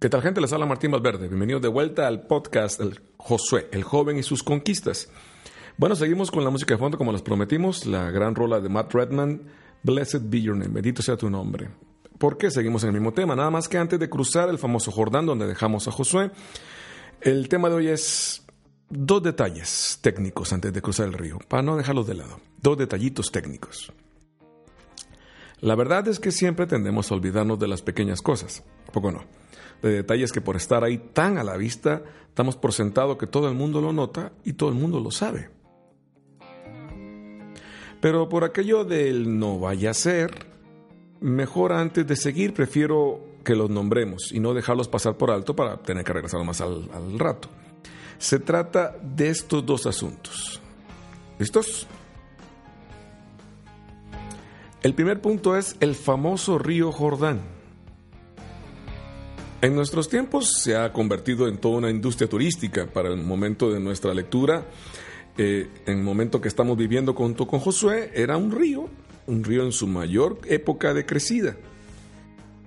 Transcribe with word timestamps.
¿Qué 0.00 0.08
tal 0.08 0.22
gente? 0.22 0.40
Les 0.40 0.52
habla 0.52 0.64
Martín 0.64 0.92
Valverde. 0.92 1.26
Bienvenidos 1.26 1.60
de 1.60 1.66
vuelta 1.66 2.06
al 2.06 2.22
podcast 2.28 2.80
Josué, 3.16 3.68
el 3.72 3.82
joven 3.82 4.16
y 4.16 4.22
sus 4.22 4.44
conquistas. 4.44 5.10
Bueno, 5.76 5.96
seguimos 5.96 6.30
con 6.30 6.44
la 6.44 6.50
música 6.50 6.74
de 6.74 6.78
fondo 6.78 6.96
como 6.96 7.10
les 7.10 7.20
prometimos, 7.20 7.84
la 7.84 8.08
gran 8.12 8.36
rola 8.36 8.60
de 8.60 8.68
Matt 8.68 8.94
Redman, 8.94 9.42
Blessed 9.82 10.20
Be 10.26 10.40
Your 10.40 10.56
Name, 10.56 10.72
bendito 10.72 11.02
sea 11.02 11.16
tu 11.16 11.28
nombre. 11.28 11.70
¿Por 12.16 12.38
qué 12.38 12.48
seguimos 12.52 12.84
en 12.84 12.90
el 12.90 12.94
mismo 12.94 13.12
tema? 13.12 13.34
Nada 13.34 13.50
más 13.50 13.68
que 13.68 13.76
antes 13.76 13.98
de 13.98 14.08
cruzar 14.08 14.48
el 14.50 14.58
famoso 14.58 14.92
Jordán 14.92 15.26
donde 15.26 15.48
dejamos 15.48 15.88
a 15.88 15.90
Josué, 15.90 16.30
el 17.20 17.48
tema 17.48 17.68
de 17.68 17.74
hoy 17.74 17.88
es 17.88 18.46
dos 18.88 19.20
detalles 19.20 19.98
técnicos 20.00 20.52
antes 20.52 20.72
de 20.72 20.80
cruzar 20.80 21.08
el 21.08 21.14
río, 21.14 21.40
para 21.48 21.64
no 21.64 21.76
dejarlos 21.76 22.06
de 22.06 22.14
lado. 22.14 22.38
Dos 22.62 22.78
detallitos 22.78 23.32
técnicos. 23.32 23.92
La 25.60 25.74
verdad 25.74 26.06
es 26.06 26.20
que 26.20 26.30
siempre 26.30 26.68
tendemos 26.68 27.10
a 27.10 27.16
olvidarnos 27.16 27.58
de 27.58 27.66
las 27.66 27.82
pequeñas 27.82 28.22
cosas, 28.22 28.62
poco 28.92 29.10
no? 29.10 29.24
De 29.82 29.92
detalles 29.92 30.32
que 30.32 30.40
por 30.40 30.56
estar 30.56 30.84
ahí 30.84 30.98
tan 30.98 31.38
a 31.38 31.44
la 31.44 31.56
vista, 31.56 32.02
damos 32.34 32.56
por 32.56 32.72
sentado 32.72 33.18
que 33.18 33.26
todo 33.26 33.48
el 33.48 33.54
mundo 33.54 33.80
lo 33.80 33.92
nota 33.92 34.32
y 34.44 34.54
todo 34.54 34.68
el 34.68 34.74
mundo 34.74 35.00
lo 35.00 35.10
sabe. 35.10 35.50
Pero 38.00 38.28
por 38.28 38.44
aquello 38.44 38.84
del 38.84 39.38
no 39.38 39.58
vaya 39.58 39.90
a 39.90 39.94
ser, 39.94 40.46
mejor 41.20 41.72
antes 41.72 42.06
de 42.06 42.16
seguir 42.16 42.54
prefiero 42.54 43.20
que 43.44 43.56
los 43.56 43.70
nombremos 43.70 44.30
y 44.32 44.40
no 44.40 44.54
dejarlos 44.54 44.88
pasar 44.88 45.16
por 45.16 45.30
alto 45.30 45.56
para 45.56 45.78
tener 45.78 46.04
que 46.04 46.12
regresar 46.12 46.44
más 46.44 46.60
al, 46.60 46.88
al 46.92 47.18
rato. 47.18 47.48
Se 48.18 48.38
trata 48.38 48.96
de 49.02 49.30
estos 49.30 49.64
dos 49.64 49.86
asuntos. 49.86 50.60
¿Listos? 51.38 51.86
El 54.82 54.94
primer 54.94 55.20
punto 55.20 55.56
es 55.56 55.76
el 55.80 55.94
famoso 55.94 56.58
río 56.58 56.92
Jordán. 56.92 57.57
En 59.60 59.74
nuestros 59.74 60.08
tiempos 60.08 60.52
se 60.62 60.76
ha 60.76 60.92
convertido 60.92 61.48
en 61.48 61.58
toda 61.58 61.78
una 61.78 61.90
industria 61.90 62.28
turística 62.28 62.86
para 62.86 63.08
el 63.08 63.16
momento 63.16 63.72
de 63.72 63.80
nuestra 63.80 64.14
lectura. 64.14 64.68
Eh, 65.36 65.68
en 65.84 65.98
el 65.98 66.04
momento 66.04 66.40
que 66.40 66.46
estamos 66.46 66.76
viviendo 66.76 67.12
junto 67.12 67.48
con 67.48 67.58
Josué, 67.58 68.12
era 68.14 68.36
un 68.36 68.52
río, 68.52 68.88
un 69.26 69.42
río 69.42 69.64
en 69.64 69.72
su 69.72 69.88
mayor 69.88 70.38
época 70.46 70.94
de 70.94 71.04
crecida. 71.04 71.56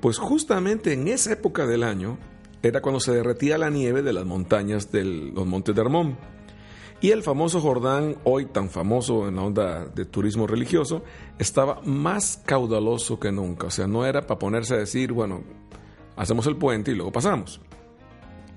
Pues 0.02 0.18
justamente 0.18 0.92
en 0.92 1.08
esa 1.08 1.32
época 1.32 1.66
del 1.66 1.84
año 1.84 2.18
era 2.62 2.82
cuando 2.82 3.00
se 3.00 3.14
derretía 3.14 3.58
la 3.58 3.70
nieve 3.70 4.02
de 4.02 4.12
las 4.12 4.26
montañas 4.26 4.92
de 4.92 5.06
los 5.06 5.48
montes 5.48 5.74
de 5.74 5.82
Hermón. 5.82 6.18
Y 7.00 7.12
el 7.12 7.24
famoso 7.24 7.62
Jordán, 7.62 8.18
hoy 8.26 8.48
tan 8.48 8.70
famoso 8.70 9.30
en 9.30 9.38
la 9.38 9.44
onda 9.44 9.86
de 9.86 10.04
turismo 10.04 10.46
religioso, 10.46 11.04
estaba 11.40 11.80
más 11.86 12.42
caudaloso 12.46 13.18
que 13.18 13.32
nunca. 13.32 13.68
O 13.68 13.72
sea, 13.72 13.88
no 13.88 14.06
era 14.06 14.28
para 14.28 14.40
ponerse 14.40 14.74
a 14.74 14.78
decir, 14.78 15.14
bueno, 15.14 15.42
hacemos 16.22 16.46
el 16.46 16.56
puente 16.56 16.92
y 16.92 16.96
luego 16.96 17.12
pasamos. 17.12 17.60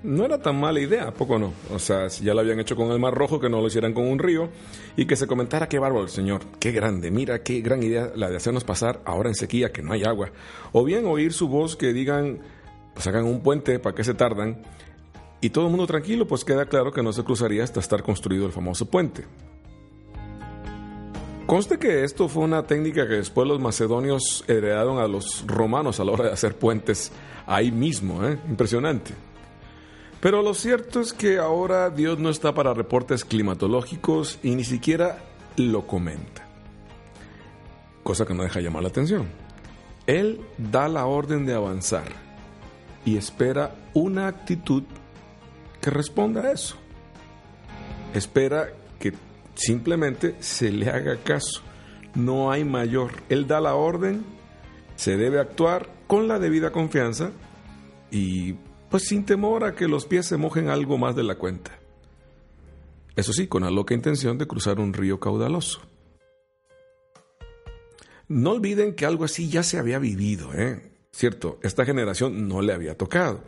No 0.03 0.23
era 0.23 0.39
tan 0.39 0.59
mala 0.59 0.79
idea, 0.79 1.11
poco 1.11 1.39
no? 1.39 1.51
O 1.73 1.79
sea, 1.79 2.11
si 2.11 2.23
ya 2.23 2.35
lo 2.35 2.41
habían 2.41 2.59
hecho 2.59 2.75
con 2.75 2.91
el 2.91 2.99
Mar 2.99 3.15
Rojo, 3.15 3.39
que 3.39 3.49
no 3.49 3.59
lo 3.59 3.67
hicieran 3.67 3.91
con 3.91 4.05
un 4.05 4.19
río 4.19 4.49
y 4.95 5.07
que 5.07 5.15
se 5.15 5.25
comentara 5.25 5.67
qué 5.67 5.79
bárbaro 5.79 6.03
el 6.03 6.09
Señor, 6.09 6.41
qué 6.59 6.71
grande, 6.71 7.09
mira 7.09 7.41
qué 7.41 7.61
gran 7.61 7.81
idea 7.81 8.11
la 8.15 8.29
de 8.29 8.37
hacernos 8.37 8.63
pasar 8.63 9.01
ahora 9.03 9.29
en 9.29 9.35
sequía, 9.35 9.71
que 9.71 9.81
no 9.81 9.93
hay 9.93 10.03
agua. 10.03 10.29
O 10.73 10.83
bien 10.83 11.07
oír 11.07 11.33
su 11.33 11.47
voz 11.47 11.75
que 11.75 11.91
digan, 11.91 12.39
pues 12.93 13.07
hagan 13.07 13.25
un 13.25 13.41
puente, 13.41 13.79
¿para 13.79 13.95
qué 13.95 14.03
se 14.03 14.13
tardan? 14.13 14.61
Y 15.41 15.49
todo 15.49 15.65
el 15.65 15.71
mundo 15.71 15.87
tranquilo, 15.87 16.27
pues 16.27 16.45
queda 16.45 16.67
claro 16.67 16.91
que 16.91 17.01
no 17.01 17.11
se 17.11 17.23
cruzaría 17.23 17.63
hasta 17.63 17.79
estar 17.79 18.03
construido 18.03 18.45
el 18.45 18.51
famoso 18.51 18.85
puente. 18.85 19.25
Conste 21.45 21.77
que 21.77 22.03
esto 22.03 22.27
fue 22.27 22.43
una 22.43 22.63
técnica 22.63 23.07
que 23.07 23.15
después 23.15 23.47
los 23.47 23.59
macedonios 23.59 24.43
heredaron 24.47 24.97
a 24.97 25.07
los 25.07 25.45
romanos 25.45 25.99
a 25.99 26.03
la 26.03 26.11
hora 26.11 26.25
de 26.25 26.31
hacer 26.31 26.55
puentes 26.55 27.11
ahí 27.45 27.71
mismo, 27.71 28.25
¿eh? 28.27 28.39
impresionante. 28.49 29.13
Pero 30.21 30.41
lo 30.41 30.55
cierto 30.55 31.01
es 31.01 31.13
que 31.13 31.37
ahora 31.37 31.91
Dios 31.91 32.17
no 32.17 32.29
está 32.31 32.55
para 32.55 32.73
reportes 32.73 33.23
climatológicos 33.23 34.39
y 34.41 34.55
ni 34.55 34.63
siquiera 34.63 35.19
lo 35.55 35.85
comenta. 35.85 36.47
Cosa 38.01 38.25
que 38.25 38.33
no 38.33 38.41
deja 38.41 38.59
llamar 38.59 38.81
la 38.81 38.89
atención. 38.89 39.27
Él 40.07 40.41
da 40.57 40.87
la 40.87 41.05
orden 41.05 41.45
de 41.45 41.53
avanzar 41.53 42.07
y 43.05 43.17
espera 43.17 43.75
una 43.93 44.27
actitud 44.27 44.81
que 45.79 45.91
responda 45.91 46.41
a 46.41 46.51
eso. 46.51 46.75
Espera 48.15 48.73
que 48.97 49.13
simplemente 49.55 50.35
se 50.39 50.71
le 50.71 50.89
haga 50.89 51.17
caso. 51.17 51.61
No 52.13 52.51
hay 52.51 52.63
mayor. 52.63 53.11
Él 53.29 53.47
da 53.47 53.59
la 53.59 53.75
orden, 53.75 54.23
se 54.95 55.17
debe 55.17 55.39
actuar 55.39 55.89
con 56.07 56.27
la 56.27 56.39
debida 56.39 56.71
confianza 56.71 57.31
y 58.11 58.53
pues 58.89 59.07
sin 59.07 59.25
temor 59.25 59.63
a 59.63 59.75
que 59.75 59.87
los 59.87 60.05
pies 60.05 60.25
se 60.25 60.37
mojen 60.37 60.69
algo 60.69 60.97
más 60.97 61.15
de 61.15 61.23
la 61.23 61.35
cuenta. 61.35 61.71
Eso 63.15 63.33
sí, 63.33 63.47
con 63.47 63.63
la 63.63 63.71
loca 63.71 63.93
intención 63.93 64.37
de 64.37 64.47
cruzar 64.47 64.79
un 64.79 64.93
río 64.93 65.19
caudaloso. 65.19 65.81
No 68.27 68.51
olviden 68.51 68.95
que 68.95 69.05
algo 69.05 69.23
así 69.23 69.49
ya 69.49 69.63
se 69.63 69.77
había 69.77 69.99
vivido, 69.99 70.53
¿eh? 70.53 70.91
Cierto, 71.11 71.59
esta 71.61 71.85
generación 71.85 72.49
no 72.49 72.61
le 72.61 72.73
había 72.73 72.97
tocado, 72.97 73.41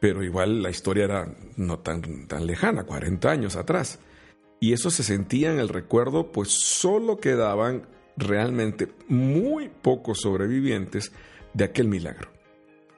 pero 0.00 0.24
igual 0.24 0.62
la 0.62 0.70
historia 0.70 1.04
era 1.04 1.34
no 1.56 1.78
tan, 1.78 2.26
tan 2.26 2.46
lejana, 2.46 2.84
40 2.84 3.30
años 3.30 3.56
atrás. 3.56 4.00
Y 4.60 4.74
eso 4.74 4.90
se 4.90 5.02
sentía 5.02 5.50
en 5.50 5.58
el 5.58 5.70
recuerdo, 5.70 6.30
pues 6.30 6.50
solo 6.50 7.16
quedaban 7.16 7.86
realmente 8.16 8.92
muy 9.08 9.68
pocos 9.68 10.20
sobrevivientes 10.20 11.12
de 11.54 11.64
aquel 11.64 11.88
milagro. 11.88 12.28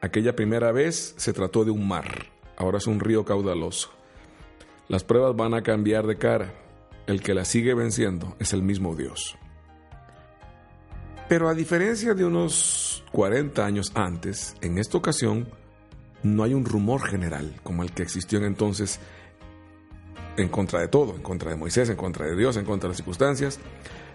Aquella 0.00 0.34
primera 0.34 0.72
vez 0.72 1.14
se 1.16 1.32
trató 1.32 1.64
de 1.64 1.70
un 1.70 1.86
mar, 1.86 2.26
ahora 2.56 2.78
es 2.78 2.88
un 2.88 2.98
río 2.98 3.24
caudaloso. 3.24 3.90
Las 4.88 5.04
pruebas 5.04 5.36
van 5.36 5.54
a 5.54 5.62
cambiar 5.62 6.06
de 6.06 6.18
cara. 6.18 6.52
El 7.06 7.22
que 7.22 7.34
la 7.34 7.44
sigue 7.44 7.74
venciendo 7.74 8.36
es 8.38 8.52
el 8.52 8.62
mismo 8.62 8.94
Dios. 8.94 9.36
Pero 11.28 11.48
a 11.48 11.54
diferencia 11.54 12.14
de 12.14 12.24
unos 12.24 13.04
40 13.12 13.64
años 13.64 13.92
antes, 13.94 14.56
en 14.60 14.78
esta 14.78 14.98
ocasión 14.98 15.48
no 16.22 16.42
hay 16.42 16.54
un 16.54 16.64
rumor 16.64 17.02
general 17.02 17.54
como 17.62 17.82
el 17.82 17.92
que 17.92 18.02
existió 18.02 18.38
en 18.38 18.44
entonces 18.44 19.00
en 20.36 20.48
contra 20.48 20.80
de 20.80 20.88
todo, 20.88 21.14
en 21.14 21.22
contra 21.22 21.50
de 21.50 21.56
Moisés, 21.56 21.88
en 21.88 21.96
contra 21.96 22.26
de 22.26 22.36
Dios, 22.36 22.56
en 22.56 22.64
contra 22.64 22.88
de 22.88 22.92
las 22.92 22.96
circunstancias. 22.96 23.58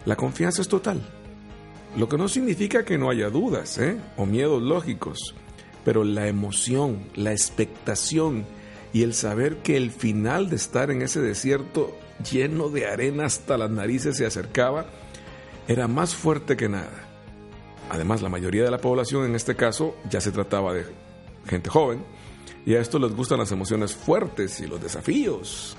La 0.05 0.15
confianza 0.15 0.61
es 0.61 0.67
total. 0.67 1.01
Lo 1.95 2.07
que 2.07 2.17
no 2.17 2.27
significa 2.27 2.85
que 2.85 2.97
no 2.97 3.09
haya 3.09 3.29
dudas 3.29 3.77
¿eh? 3.77 3.97
o 4.17 4.25
miedos 4.25 4.61
lógicos, 4.61 5.35
pero 5.83 6.03
la 6.03 6.27
emoción, 6.27 7.07
la 7.15 7.31
expectación 7.31 8.45
y 8.93 9.03
el 9.03 9.13
saber 9.13 9.57
que 9.57 9.77
el 9.77 9.91
final 9.91 10.49
de 10.49 10.55
estar 10.55 10.91
en 10.91 11.01
ese 11.01 11.21
desierto 11.21 11.95
lleno 12.29 12.69
de 12.69 12.87
arena 12.87 13.25
hasta 13.25 13.57
las 13.57 13.69
narices 13.69 14.17
se 14.17 14.25
acercaba, 14.25 14.85
era 15.67 15.87
más 15.87 16.15
fuerte 16.15 16.55
que 16.55 16.69
nada. 16.69 17.07
Además, 17.89 18.21
la 18.21 18.29
mayoría 18.29 18.63
de 18.63 18.71
la 18.71 18.79
población 18.79 19.25
en 19.25 19.35
este 19.35 19.55
caso 19.55 19.95
ya 20.09 20.19
se 20.19 20.31
trataba 20.31 20.73
de 20.73 20.85
gente 21.47 21.69
joven, 21.69 22.03
y 22.65 22.75
a 22.75 22.81
esto 22.81 22.99
les 22.99 23.15
gustan 23.15 23.39
las 23.39 23.51
emociones 23.51 23.95
fuertes 23.95 24.59
y 24.59 24.67
los 24.67 24.81
desafíos 24.81 25.77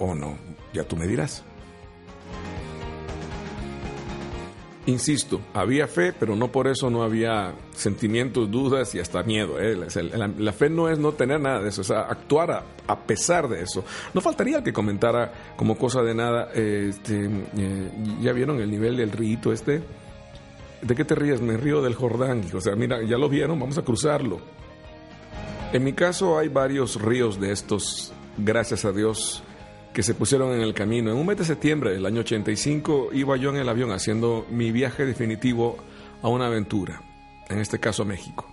o 0.00 0.14
no, 0.14 0.36
ya 0.72 0.82
tú 0.82 0.96
me 0.96 1.06
dirás. 1.06 1.44
Insisto, 4.86 5.40
había 5.52 5.86
fe, 5.86 6.12
pero 6.12 6.34
no 6.34 6.50
por 6.50 6.66
eso 6.66 6.88
no 6.90 7.02
había 7.02 7.52
sentimientos, 7.72 8.50
dudas 8.50 8.94
y 8.94 8.98
hasta 8.98 9.22
miedo. 9.22 9.60
¿eh? 9.60 9.76
La, 10.38 10.52
fe 10.52 10.70
no 10.70 10.88
es 10.88 10.98
no 10.98 11.12
tener 11.12 11.38
nada 11.38 11.60
de 11.60 11.68
eso, 11.68 11.82
es 11.82 11.90
actuar 11.90 12.64
a, 12.86 12.98
pesar 13.00 13.48
de 13.48 13.62
eso. 13.62 13.84
No 14.14 14.20
faltaría 14.20 14.64
que 14.64 14.72
comentara 14.72 15.52
como 15.54 15.76
cosa 15.76 16.02
de 16.02 16.14
nada, 16.14 16.50
este, 16.54 17.26
eh, 17.56 17.90
¿ya 18.22 18.32
vieron 18.32 18.58
el 18.60 18.70
nivel 18.70 18.96
del 18.96 19.12
río 19.12 19.52
este? 19.52 19.82
¿De 20.82 20.94
qué 20.96 21.04
te 21.04 21.14
ríes? 21.14 21.42
Me 21.42 21.58
río 21.58 21.82
del 21.82 21.94
Jordán. 21.94 22.42
O 22.54 22.60
sea, 22.60 22.74
mira, 22.74 23.02
ya 23.04 23.18
lo 23.18 23.28
vieron, 23.28 23.60
vamos 23.60 23.76
a 23.76 23.82
cruzarlo. 23.82 24.40
En 25.72 25.84
mi 25.84 25.92
caso 25.92 26.38
hay 26.38 26.48
varios 26.48 27.00
ríos 27.00 27.38
de 27.38 27.52
estos, 27.52 28.12
gracias 28.38 28.84
a 28.84 28.92
Dios, 28.92 29.44
que 29.92 30.02
se 30.02 30.14
pusieron 30.14 30.52
en 30.52 30.60
el 30.60 30.74
camino. 30.74 31.10
En 31.10 31.16
un 31.16 31.26
mes 31.26 31.38
de 31.38 31.44
septiembre 31.44 31.92
del 31.92 32.06
año 32.06 32.20
85 32.20 33.10
iba 33.12 33.36
yo 33.36 33.50
en 33.50 33.56
el 33.56 33.68
avión 33.68 33.90
haciendo 33.90 34.46
mi 34.50 34.70
viaje 34.72 35.04
definitivo 35.04 35.76
a 36.22 36.28
una 36.28 36.46
aventura, 36.46 37.02
en 37.48 37.58
este 37.58 37.80
caso 37.80 38.02
a 38.02 38.06
México. 38.06 38.46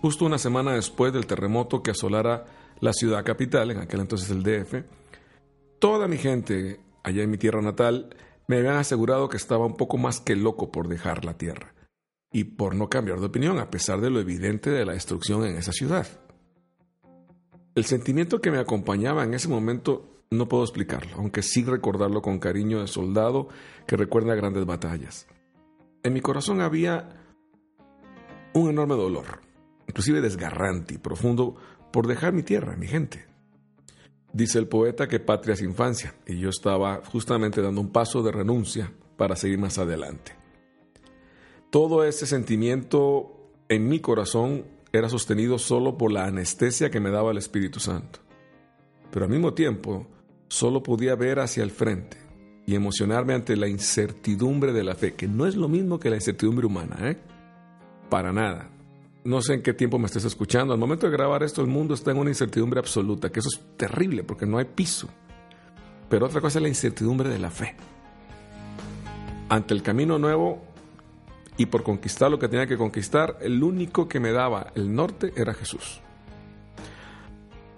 Justo 0.00 0.24
una 0.24 0.38
semana 0.38 0.72
después 0.72 1.12
del 1.12 1.26
terremoto 1.26 1.82
que 1.82 1.90
asolara 1.90 2.46
la 2.80 2.92
ciudad 2.92 3.24
capital, 3.24 3.70
en 3.70 3.78
aquel 3.78 4.00
entonces 4.00 4.30
el 4.30 4.42
DF, 4.42 4.84
toda 5.78 6.08
mi 6.08 6.16
gente 6.16 6.80
allá 7.02 7.22
en 7.22 7.30
mi 7.30 7.38
tierra 7.38 7.60
natal 7.60 8.14
me 8.46 8.58
habían 8.58 8.76
asegurado 8.76 9.28
que 9.28 9.36
estaba 9.36 9.66
un 9.66 9.76
poco 9.76 9.98
más 9.98 10.20
que 10.20 10.36
loco 10.36 10.70
por 10.70 10.88
dejar 10.88 11.24
la 11.24 11.36
tierra 11.36 11.74
y 12.32 12.44
por 12.44 12.74
no 12.74 12.88
cambiar 12.88 13.20
de 13.20 13.26
opinión 13.26 13.58
a 13.58 13.70
pesar 13.70 14.00
de 14.00 14.10
lo 14.10 14.20
evidente 14.20 14.70
de 14.70 14.84
la 14.84 14.92
destrucción 14.92 15.44
en 15.44 15.56
esa 15.56 15.72
ciudad. 15.72 16.06
El 17.74 17.84
sentimiento 17.84 18.40
que 18.40 18.50
me 18.50 18.58
acompañaba 18.58 19.24
en 19.24 19.34
ese 19.34 19.48
momento 19.48 20.19
no 20.30 20.46
puedo 20.46 20.62
explicarlo, 20.62 21.16
aunque 21.16 21.42
sí 21.42 21.64
recordarlo 21.64 22.22
con 22.22 22.38
cariño 22.38 22.80
de 22.80 22.86
soldado 22.86 23.48
que 23.86 23.96
recuerda 23.96 24.36
grandes 24.36 24.64
batallas. 24.64 25.26
En 26.04 26.12
mi 26.12 26.20
corazón 26.20 26.60
había 26.60 27.08
un 28.54 28.70
enorme 28.70 28.94
dolor, 28.94 29.40
inclusive 29.88 30.20
desgarrante 30.20 30.94
y 30.94 30.98
profundo, 30.98 31.56
por 31.92 32.06
dejar 32.06 32.32
mi 32.32 32.44
tierra, 32.44 32.76
mi 32.76 32.86
gente. 32.86 33.26
Dice 34.32 34.60
el 34.60 34.68
poeta 34.68 35.08
que 35.08 35.18
patria 35.18 35.54
es 35.54 35.62
infancia, 35.62 36.14
y 36.24 36.38
yo 36.38 36.50
estaba 36.50 37.02
justamente 37.04 37.60
dando 37.60 37.80
un 37.80 37.90
paso 37.90 38.22
de 38.22 38.30
renuncia 38.30 38.92
para 39.16 39.34
seguir 39.34 39.58
más 39.58 39.78
adelante. 39.78 40.36
Todo 41.70 42.04
ese 42.04 42.26
sentimiento 42.26 43.50
en 43.68 43.88
mi 43.88 43.98
corazón 43.98 44.64
era 44.92 45.08
sostenido 45.08 45.58
solo 45.58 45.98
por 45.98 46.12
la 46.12 46.26
anestesia 46.26 46.90
que 46.90 47.00
me 47.00 47.10
daba 47.10 47.32
el 47.32 47.38
Espíritu 47.38 47.80
Santo. 47.80 48.20
Pero 49.10 49.24
al 49.24 49.30
mismo 49.30 49.54
tiempo, 49.54 50.06
solo 50.50 50.82
podía 50.82 51.14
ver 51.14 51.38
hacia 51.38 51.62
el 51.62 51.70
frente 51.70 52.18
y 52.66 52.74
emocionarme 52.74 53.34
ante 53.34 53.56
la 53.56 53.68
incertidumbre 53.68 54.72
de 54.72 54.84
la 54.84 54.94
fe, 54.94 55.14
que 55.14 55.28
no 55.28 55.46
es 55.46 55.56
lo 55.56 55.68
mismo 55.68 55.98
que 55.98 56.10
la 56.10 56.16
incertidumbre 56.16 56.66
humana, 56.66 56.96
¿eh? 57.08 57.16
Para 58.10 58.32
nada. 58.32 58.68
No 59.22 59.40
sé 59.42 59.54
en 59.54 59.62
qué 59.62 59.72
tiempo 59.72 59.98
me 59.98 60.06
estés 60.06 60.24
escuchando. 60.24 60.74
Al 60.74 60.80
momento 60.80 61.06
de 61.06 61.12
grabar 61.12 61.42
esto, 61.42 61.60
el 61.60 61.68
mundo 61.68 61.94
está 61.94 62.10
en 62.10 62.18
una 62.18 62.30
incertidumbre 62.30 62.80
absoluta, 62.80 63.30
que 63.30 63.40
eso 63.40 63.48
es 63.52 63.60
terrible 63.76 64.24
porque 64.24 64.44
no 64.44 64.58
hay 64.58 64.64
piso. 64.64 65.08
Pero 66.08 66.26
otra 66.26 66.40
cosa 66.40 66.58
es 66.58 66.62
la 66.62 66.68
incertidumbre 66.68 67.28
de 67.28 67.38
la 67.38 67.50
fe. 67.50 67.76
Ante 69.48 69.72
el 69.72 69.82
camino 69.82 70.18
nuevo 70.18 70.64
y 71.56 71.66
por 71.66 71.84
conquistar 71.84 72.30
lo 72.30 72.38
que 72.38 72.48
tenía 72.48 72.66
que 72.66 72.76
conquistar, 72.76 73.38
el 73.40 73.62
único 73.62 74.08
que 74.08 74.18
me 74.18 74.32
daba 74.32 74.72
el 74.74 74.92
norte 74.92 75.32
era 75.36 75.54
Jesús. 75.54 76.00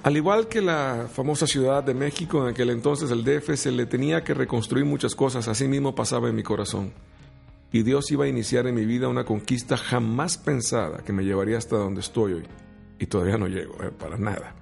Al 0.02 0.16
igual 0.16 0.48
que 0.48 0.60
la 0.60 1.08
famosa 1.12 1.46
Ciudad 1.46 1.84
de 1.84 1.94
México, 1.94 2.42
en 2.42 2.50
aquel 2.50 2.70
entonces 2.70 3.10
el 3.10 3.24
DF 3.24 3.54
se 3.54 3.70
le 3.70 3.86
tenía 3.86 4.24
que 4.24 4.34
reconstruir 4.34 4.84
muchas 4.84 5.14
cosas, 5.14 5.46
así 5.48 5.68
mismo 5.68 5.94
pasaba 5.94 6.28
en 6.28 6.34
mi 6.34 6.42
corazón 6.42 6.92
y 7.72 7.82
Dios 7.82 8.10
iba 8.10 8.26
a 8.26 8.28
iniciar 8.28 8.66
en 8.66 8.74
mi 8.74 8.84
vida 8.84 9.08
una 9.08 9.24
conquista 9.24 9.78
jamás 9.78 10.36
pensada 10.36 10.98
que 10.98 11.12
me 11.12 11.24
llevaría 11.24 11.56
hasta 11.56 11.76
donde 11.76 12.02
estoy 12.02 12.34
hoy. 12.34 12.46
Y 12.98 13.06
todavía 13.06 13.38
no 13.38 13.48
llego, 13.48 13.82
eh, 13.82 13.90
para 13.90 14.18
nada. 14.18 14.54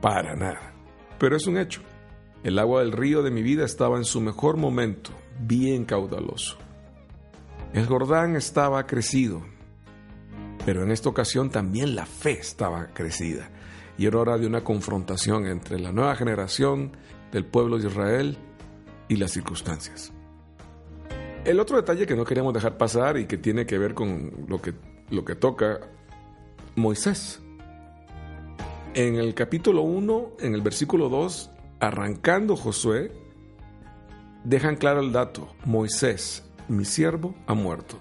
Para 0.00 0.34
nada. 0.34 0.72
Pero 1.18 1.36
es 1.36 1.46
un 1.46 1.58
hecho. 1.58 1.82
El 2.42 2.58
agua 2.58 2.80
del 2.80 2.92
río 2.92 3.22
de 3.22 3.30
mi 3.30 3.42
vida 3.42 3.66
estaba 3.66 3.98
en 3.98 4.04
su 4.04 4.20
mejor 4.20 4.56
momento, 4.56 5.10
bien 5.40 5.84
caudaloso. 5.84 6.56
El 7.74 7.86
Jordán 7.86 8.34
estaba 8.34 8.86
crecido, 8.86 9.42
pero 10.64 10.82
en 10.82 10.90
esta 10.90 11.10
ocasión 11.10 11.50
también 11.50 11.94
la 11.94 12.06
fe 12.06 12.32
estaba 12.32 12.86
crecida. 12.88 13.50
Y 13.98 14.06
era 14.06 14.18
hora 14.18 14.38
de 14.38 14.46
una 14.46 14.64
confrontación 14.64 15.46
entre 15.46 15.78
la 15.78 15.92
nueva 15.92 16.16
generación 16.16 16.92
del 17.30 17.44
pueblo 17.44 17.78
de 17.78 17.88
Israel 17.88 18.38
y 19.08 19.16
las 19.16 19.32
circunstancias. 19.32 20.12
El 21.44 21.58
otro 21.58 21.76
detalle 21.76 22.06
que 22.06 22.14
no 22.14 22.24
queríamos 22.24 22.54
dejar 22.54 22.78
pasar 22.78 23.18
y 23.18 23.26
que 23.26 23.36
tiene 23.36 23.66
que 23.66 23.76
ver 23.76 23.94
con 23.94 24.46
lo 24.48 24.62
que, 24.62 24.74
lo 25.10 25.24
que 25.24 25.34
toca 25.34 25.80
Moisés. 26.76 27.40
En 28.94 29.16
el 29.16 29.34
capítulo 29.34 29.82
1, 29.82 30.32
en 30.40 30.54
el 30.54 30.60
versículo 30.60 31.08
2, 31.08 31.50
arrancando 31.80 32.56
Josué, 32.56 33.10
dejan 34.44 34.76
claro 34.76 35.00
el 35.00 35.12
dato, 35.12 35.54
Moisés, 35.64 36.44
mi 36.68 36.84
siervo, 36.84 37.34
ha 37.46 37.54
muerto. 37.54 37.98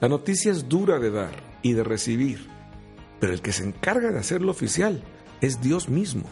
La 0.00 0.08
noticia 0.08 0.50
es 0.50 0.68
dura 0.68 0.98
de 0.98 1.10
dar 1.10 1.32
y 1.62 1.74
de 1.74 1.84
recibir, 1.84 2.48
pero 3.20 3.32
el 3.32 3.42
que 3.42 3.52
se 3.52 3.64
encarga 3.64 4.10
de 4.10 4.18
hacerlo 4.18 4.50
oficial 4.50 5.02
es 5.40 5.60
Dios 5.60 5.88
mismo 5.88 6.24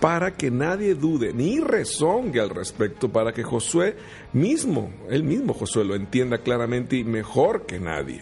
para 0.00 0.34
que 0.34 0.50
nadie 0.50 0.94
dude 0.94 1.32
ni 1.32 1.60
rezongue 1.60 2.40
al 2.40 2.50
respecto, 2.50 3.10
para 3.10 3.32
que 3.32 3.42
Josué 3.42 3.96
mismo, 4.32 4.92
él 5.10 5.24
mismo 5.24 5.54
Josué 5.54 5.84
lo 5.84 5.94
entienda 5.94 6.38
claramente 6.38 6.96
y 6.96 7.04
mejor 7.04 7.66
que 7.66 7.80
nadie. 7.80 8.20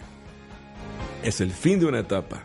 Es 1.23 1.41
el 1.41 1.51
fin 1.51 1.79
de 1.79 1.85
una 1.85 1.99
etapa 1.99 2.43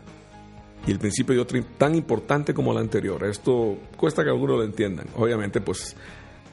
y 0.85 0.91
el 0.91 0.99
principio 0.99 1.35
de 1.35 1.41
otra 1.41 1.61
tan 1.77 1.95
importante 1.95 2.53
como 2.53 2.73
la 2.73 2.81
anterior. 2.81 3.23
Esto 3.23 3.77
cuesta 3.95 4.23
que 4.23 4.29
algunos 4.29 4.57
lo 4.57 4.63
entiendan. 4.63 5.07
Obviamente, 5.15 5.61
pues 5.61 5.95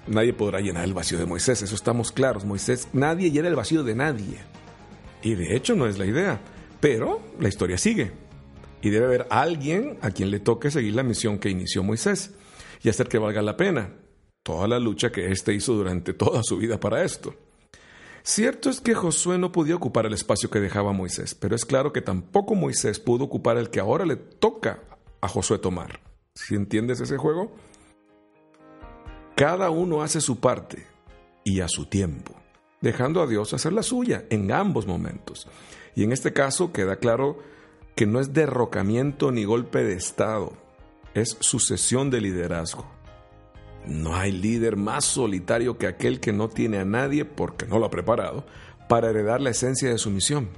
nadie 0.06 0.32
podrá 0.32 0.60
llenar 0.60 0.84
el 0.84 0.94
vacío 0.94 1.18
de 1.18 1.26
Moisés, 1.26 1.62
eso 1.62 1.74
estamos 1.74 2.12
claros. 2.12 2.44
Moisés, 2.44 2.88
nadie 2.92 3.30
llena 3.30 3.48
el 3.48 3.56
vacío 3.56 3.82
de 3.82 3.94
nadie. 3.94 4.38
Y 5.22 5.34
de 5.34 5.56
hecho 5.56 5.74
no 5.74 5.86
es 5.86 5.98
la 5.98 6.06
idea, 6.06 6.40
pero 6.80 7.20
la 7.40 7.48
historia 7.48 7.76
sigue. 7.76 8.27
Y 8.80 8.90
debe 8.90 9.06
haber 9.06 9.26
alguien 9.30 9.98
a 10.02 10.10
quien 10.10 10.30
le 10.30 10.40
toque 10.40 10.70
seguir 10.70 10.94
la 10.94 11.02
misión 11.02 11.38
que 11.38 11.50
inició 11.50 11.82
Moisés 11.82 12.32
y 12.82 12.88
hacer 12.88 13.08
que 13.08 13.18
valga 13.18 13.42
la 13.42 13.56
pena 13.56 13.92
toda 14.48 14.66
la 14.66 14.78
lucha 14.78 15.12
que 15.12 15.30
éste 15.30 15.52
hizo 15.52 15.74
durante 15.74 16.14
toda 16.14 16.42
su 16.42 16.56
vida 16.56 16.80
para 16.80 17.04
esto. 17.04 17.34
Cierto 18.22 18.70
es 18.70 18.80
que 18.80 18.94
Josué 18.94 19.36
no 19.36 19.52
podía 19.52 19.76
ocupar 19.76 20.06
el 20.06 20.14
espacio 20.14 20.48
que 20.48 20.58
dejaba 20.58 20.92
Moisés, 20.92 21.34
pero 21.34 21.54
es 21.54 21.66
claro 21.66 21.92
que 21.92 22.00
tampoco 22.00 22.54
Moisés 22.54 22.98
pudo 22.98 23.24
ocupar 23.24 23.58
el 23.58 23.68
que 23.68 23.80
ahora 23.80 24.06
le 24.06 24.16
toca 24.16 24.82
a 25.20 25.28
Josué 25.28 25.58
tomar. 25.58 26.00
¿Si 26.34 26.54
entiendes 26.54 27.00
ese 27.00 27.18
juego? 27.18 27.52
Cada 29.36 29.68
uno 29.68 30.02
hace 30.02 30.20
su 30.20 30.40
parte 30.40 30.86
y 31.44 31.60
a 31.60 31.68
su 31.68 31.84
tiempo, 31.84 32.34
dejando 32.80 33.20
a 33.20 33.26
Dios 33.26 33.52
hacer 33.52 33.74
la 33.74 33.82
suya 33.82 34.24
en 34.30 34.50
ambos 34.50 34.86
momentos. 34.86 35.46
Y 35.94 36.04
en 36.04 36.12
este 36.12 36.32
caso 36.32 36.72
queda 36.72 36.96
claro 36.96 37.38
que 37.98 38.06
no 38.06 38.20
es 38.20 38.32
derrocamiento 38.32 39.32
ni 39.32 39.42
golpe 39.42 39.82
de 39.82 39.94
Estado, 39.94 40.52
es 41.14 41.36
sucesión 41.40 42.10
de 42.10 42.20
liderazgo. 42.20 42.86
No 43.88 44.14
hay 44.14 44.30
líder 44.30 44.76
más 44.76 45.04
solitario 45.04 45.78
que 45.78 45.88
aquel 45.88 46.20
que 46.20 46.32
no 46.32 46.48
tiene 46.48 46.78
a 46.78 46.84
nadie, 46.84 47.24
porque 47.24 47.66
no 47.66 47.80
lo 47.80 47.86
ha 47.86 47.90
preparado, 47.90 48.46
para 48.88 49.10
heredar 49.10 49.40
la 49.40 49.50
esencia 49.50 49.90
de 49.90 49.98
su 49.98 50.10
misión. 50.10 50.48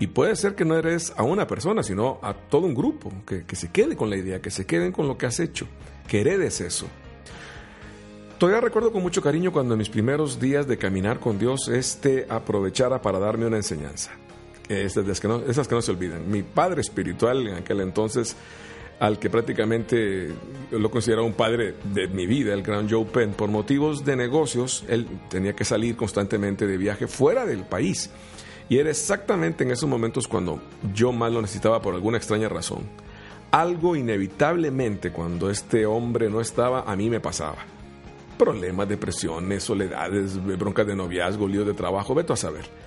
Y 0.00 0.08
puede 0.08 0.34
ser 0.34 0.56
que 0.56 0.64
no 0.64 0.76
eres 0.76 1.12
a 1.16 1.22
una 1.22 1.46
persona, 1.46 1.84
sino 1.84 2.18
a 2.20 2.34
todo 2.34 2.66
un 2.66 2.74
grupo, 2.74 3.12
que, 3.24 3.44
se 3.54 3.70
quede 3.70 3.94
con 3.94 4.10
la 4.10 4.16
idea, 4.16 4.42
que 4.42 4.50
se 4.50 4.66
queden 4.66 4.90
con 4.90 5.06
lo 5.06 5.16
que 5.16 5.26
has 5.26 5.38
hecho, 5.38 5.68
que 6.08 6.22
heredes 6.22 6.60
eso. 6.60 6.88
Todavía 8.38 8.60
recuerdo 8.60 8.90
con 8.90 9.02
mucho 9.02 9.22
cariño 9.22 9.52
cuando 9.52 9.74
en 9.74 9.78
mis 9.78 9.88
primeros 9.88 10.40
días 10.40 10.66
de 10.66 10.78
caminar 10.78 11.20
con 11.20 11.38
Dios, 11.38 11.68
este 11.68 12.26
aprovechara 12.28 13.00
para 13.00 13.20
darme 13.20 13.46
una 13.46 13.58
enseñanza 13.58 14.10
esas 14.68 15.20
que, 15.20 15.28
no, 15.28 15.42
esas 15.46 15.68
que 15.68 15.74
no 15.74 15.82
se 15.82 15.90
olvidan. 15.90 16.30
Mi 16.30 16.42
padre 16.42 16.80
espiritual 16.80 17.46
en 17.46 17.54
aquel 17.56 17.80
entonces, 17.80 18.36
al 18.98 19.18
que 19.18 19.28
prácticamente 19.28 20.30
lo 20.70 20.90
consideraba 20.90 21.26
un 21.26 21.34
padre 21.34 21.74
de 21.92 22.08
mi 22.08 22.26
vida, 22.26 22.54
el 22.54 22.62
gran 22.62 22.88
Joe 22.88 23.04
Penn, 23.04 23.32
por 23.32 23.50
motivos 23.50 24.04
de 24.04 24.16
negocios, 24.16 24.84
él 24.88 25.06
tenía 25.28 25.54
que 25.54 25.64
salir 25.64 25.96
constantemente 25.96 26.66
de 26.66 26.76
viaje 26.76 27.06
fuera 27.06 27.44
del 27.44 27.64
país. 27.64 28.10
Y 28.68 28.78
era 28.78 28.90
exactamente 28.90 29.64
en 29.64 29.72
esos 29.72 29.88
momentos 29.88 30.26
cuando 30.26 30.60
yo 30.94 31.12
más 31.12 31.30
lo 31.30 31.42
necesitaba 31.42 31.82
por 31.82 31.94
alguna 31.94 32.16
extraña 32.16 32.48
razón. 32.48 32.84
Algo 33.50 33.94
inevitablemente 33.94 35.12
cuando 35.12 35.50
este 35.50 35.86
hombre 35.86 36.30
no 36.30 36.40
estaba, 36.40 36.80
a 36.90 36.96
mí 36.96 37.10
me 37.10 37.20
pasaba. 37.20 37.58
Problemas, 38.38 38.88
depresiones, 38.88 39.62
soledades, 39.62 40.42
broncas 40.42 40.86
de 40.86 40.96
noviazgo, 40.96 41.46
líos 41.46 41.66
de 41.66 41.74
trabajo, 41.74 42.14
veto 42.14 42.32
a 42.32 42.36
saber 42.36 42.83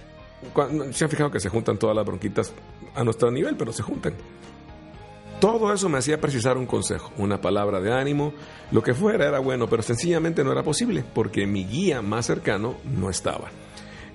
se 0.91 1.03
han 1.03 1.09
fijado 1.09 1.31
que 1.31 1.39
se 1.39 1.49
juntan 1.49 1.77
todas 1.77 1.95
las 1.95 2.05
bronquitas 2.05 2.53
a 2.95 3.03
nuestro 3.03 3.31
nivel, 3.31 3.55
pero 3.55 3.73
se 3.73 3.83
juntan. 3.83 4.13
Todo 5.39 5.71
eso 5.71 5.87
me 5.87 5.99
hacía 5.99 6.19
precisar 6.19 6.57
un 6.57 6.65
consejo, 6.65 7.11
una 7.17 7.39
palabra 7.39 7.79
de 7.79 7.93
ánimo, 7.93 8.33
lo 8.71 8.81
que 8.81 8.95
fuera 8.95 9.27
era 9.27 9.37
bueno, 9.37 9.67
pero 9.67 9.83
sencillamente 9.83 10.43
no 10.43 10.51
era 10.51 10.63
posible, 10.63 11.03
porque 11.13 11.45
mi 11.45 11.63
guía 11.63 12.01
más 12.01 12.25
cercano 12.25 12.77
no 12.83 13.09
estaba. 13.11 13.51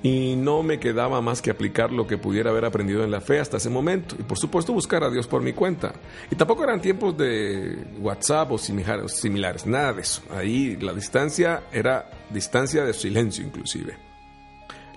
Y 0.03 0.35
no 0.35 0.65
me 0.65 0.81
quedaba 0.81 1.21
más 1.21 1.41
que 1.41 1.53
aplicar 1.53 1.93
lo 1.93 2.09
que 2.09 2.19
pudiera 2.19 2.51
haber 2.51 2.65
aprendido 2.65 3.05
en 3.05 3.13
la 3.13 3.21
fe 3.21 3.39
hasta 3.39 3.59
ese 3.59 3.71
momento, 3.71 4.17
y 4.19 4.25
por 4.25 4.37
supuesto 4.37 4.73
buscar 4.73 5.05
a 5.05 5.11
Dios 5.11 5.29
por 5.29 5.43
mi 5.43 5.53
cuenta. 5.53 5.93
Y 6.29 6.35
tampoco 6.35 6.65
eran 6.65 6.81
tiempos 6.81 7.17
de 7.17 7.85
WhatsApp 8.01 8.51
o 8.51 8.59
similares, 8.59 9.65
nada 9.65 9.93
de 9.93 10.03
eso. 10.03 10.23
Ahí 10.29 10.75
la 10.75 10.93
distancia 10.93 11.63
era 11.71 12.11
distancia 12.31 12.85
de 12.85 12.95
silencio 12.95 13.45
inclusive. 13.45 13.97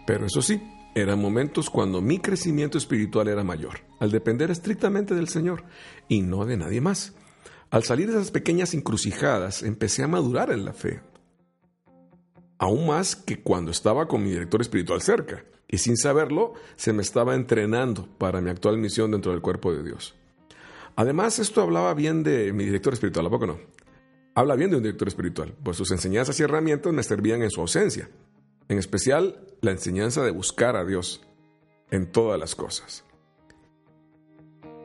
Pero 0.07 0.25
eso 0.25 0.41
sí, 0.41 0.59
eran 0.95 1.19
momentos 1.19 1.69
cuando 1.69 2.01
mi 2.01 2.19
crecimiento 2.19 2.77
espiritual 2.77 3.27
era 3.27 3.43
mayor, 3.43 3.81
al 3.99 4.11
depender 4.11 4.49
estrictamente 4.49 5.13
del 5.13 5.27
Señor 5.27 5.65
y 6.07 6.21
no 6.21 6.45
de 6.45 6.55
nadie 6.55 6.79
más. 6.79 7.13
Al 7.69 7.83
salir 7.83 8.07
de 8.07 8.13
esas 8.13 8.31
pequeñas 8.31 8.73
encrucijadas, 8.73 9.61
empecé 9.61 10.03
a 10.03 10.07
madurar 10.07 10.51
en 10.51 10.63
la 10.63 10.73
fe. 10.73 11.01
Aún 12.57 12.87
más 12.87 13.17
que 13.17 13.41
cuando 13.41 13.71
estaba 13.71 14.07
con 14.07 14.23
mi 14.23 14.29
director 14.29 14.61
espiritual 14.61 15.01
cerca, 15.01 15.43
y 15.67 15.79
sin 15.79 15.97
saberlo, 15.97 16.53
se 16.77 16.93
me 16.93 17.01
estaba 17.01 17.35
entrenando 17.35 18.07
para 18.17 18.39
mi 18.39 18.49
actual 18.49 18.77
misión 18.77 19.11
dentro 19.11 19.33
del 19.33 19.41
cuerpo 19.41 19.73
de 19.73 19.83
Dios. 19.83 20.15
Además, 20.95 21.39
esto 21.39 21.61
hablaba 21.61 21.93
bien 21.93 22.23
de 22.23 22.53
mi 22.53 22.63
director 22.63 22.93
espiritual, 22.93 23.25
¿a 23.25 23.29
poco 23.29 23.47
no? 23.47 23.59
Habla 24.35 24.55
bien 24.55 24.69
de 24.69 24.77
un 24.77 24.83
director 24.83 25.09
espiritual, 25.09 25.53
pues 25.61 25.75
sus 25.75 25.91
enseñanzas 25.91 26.39
y 26.39 26.43
herramientas 26.43 26.93
me 26.93 27.03
servían 27.03 27.41
en 27.41 27.51
su 27.51 27.59
ausencia, 27.59 28.09
en 28.69 28.77
especial 28.77 29.45
la 29.61 29.71
enseñanza 29.71 30.23
de 30.23 30.31
buscar 30.31 30.75
a 30.75 30.85
Dios 30.85 31.21
en 31.91 32.11
todas 32.11 32.39
las 32.39 32.55
cosas. 32.55 33.03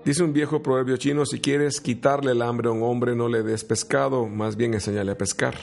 Dice 0.05 0.23
un 0.23 0.33
viejo 0.33 0.63
proverbio 0.63 0.97
chino, 0.97 1.27
si 1.27 1.41
quieres 1.41 1.81
quitarle 1.81 2.33
el 2.33 2.41
hambre 2.41 2.69
a 2.69 2.73
un 2.73 2.83
hombre, 2.83 3.15
no 3.15 3.29
le 3.29 3.43
des 3.43 3.65
pescado, 3.65 4.27
más 4.27 4.57
bien 4.57 4.73
enséñale 4.73 5.13
a 5.13 5.19
pescar. 5.19 5.55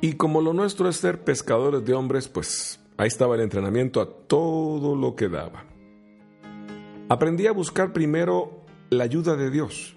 Y 0.00 0.14
como 0.14 0.40
lo 0.40 0.52
nuestro 0.52 0.88
es 0.88 0.96
ser 0.96 1.24
pescadores 1.24 1.84
de 1.84 1.94
hombres, 1.94 2.28
pues 2.28 2.80
ahí 2.96 3.08
estaba 3.08 3.34
el 3.34 3.40
entrenamiento 3.40 4.00
a 4.00 4.08
todo 4.08 4.94
lo 4.94 5.16
que 5.16 5.28
daba. 5.28 5.64
Aprendí 7.08 7.46
a 7.46 7.52
buscar 7.52 7.92
primero 7.92 8.62
la 8.90 9.04
ayuda 9.04 9.36
de 9.36 9.50
Dios, 9.50 9.96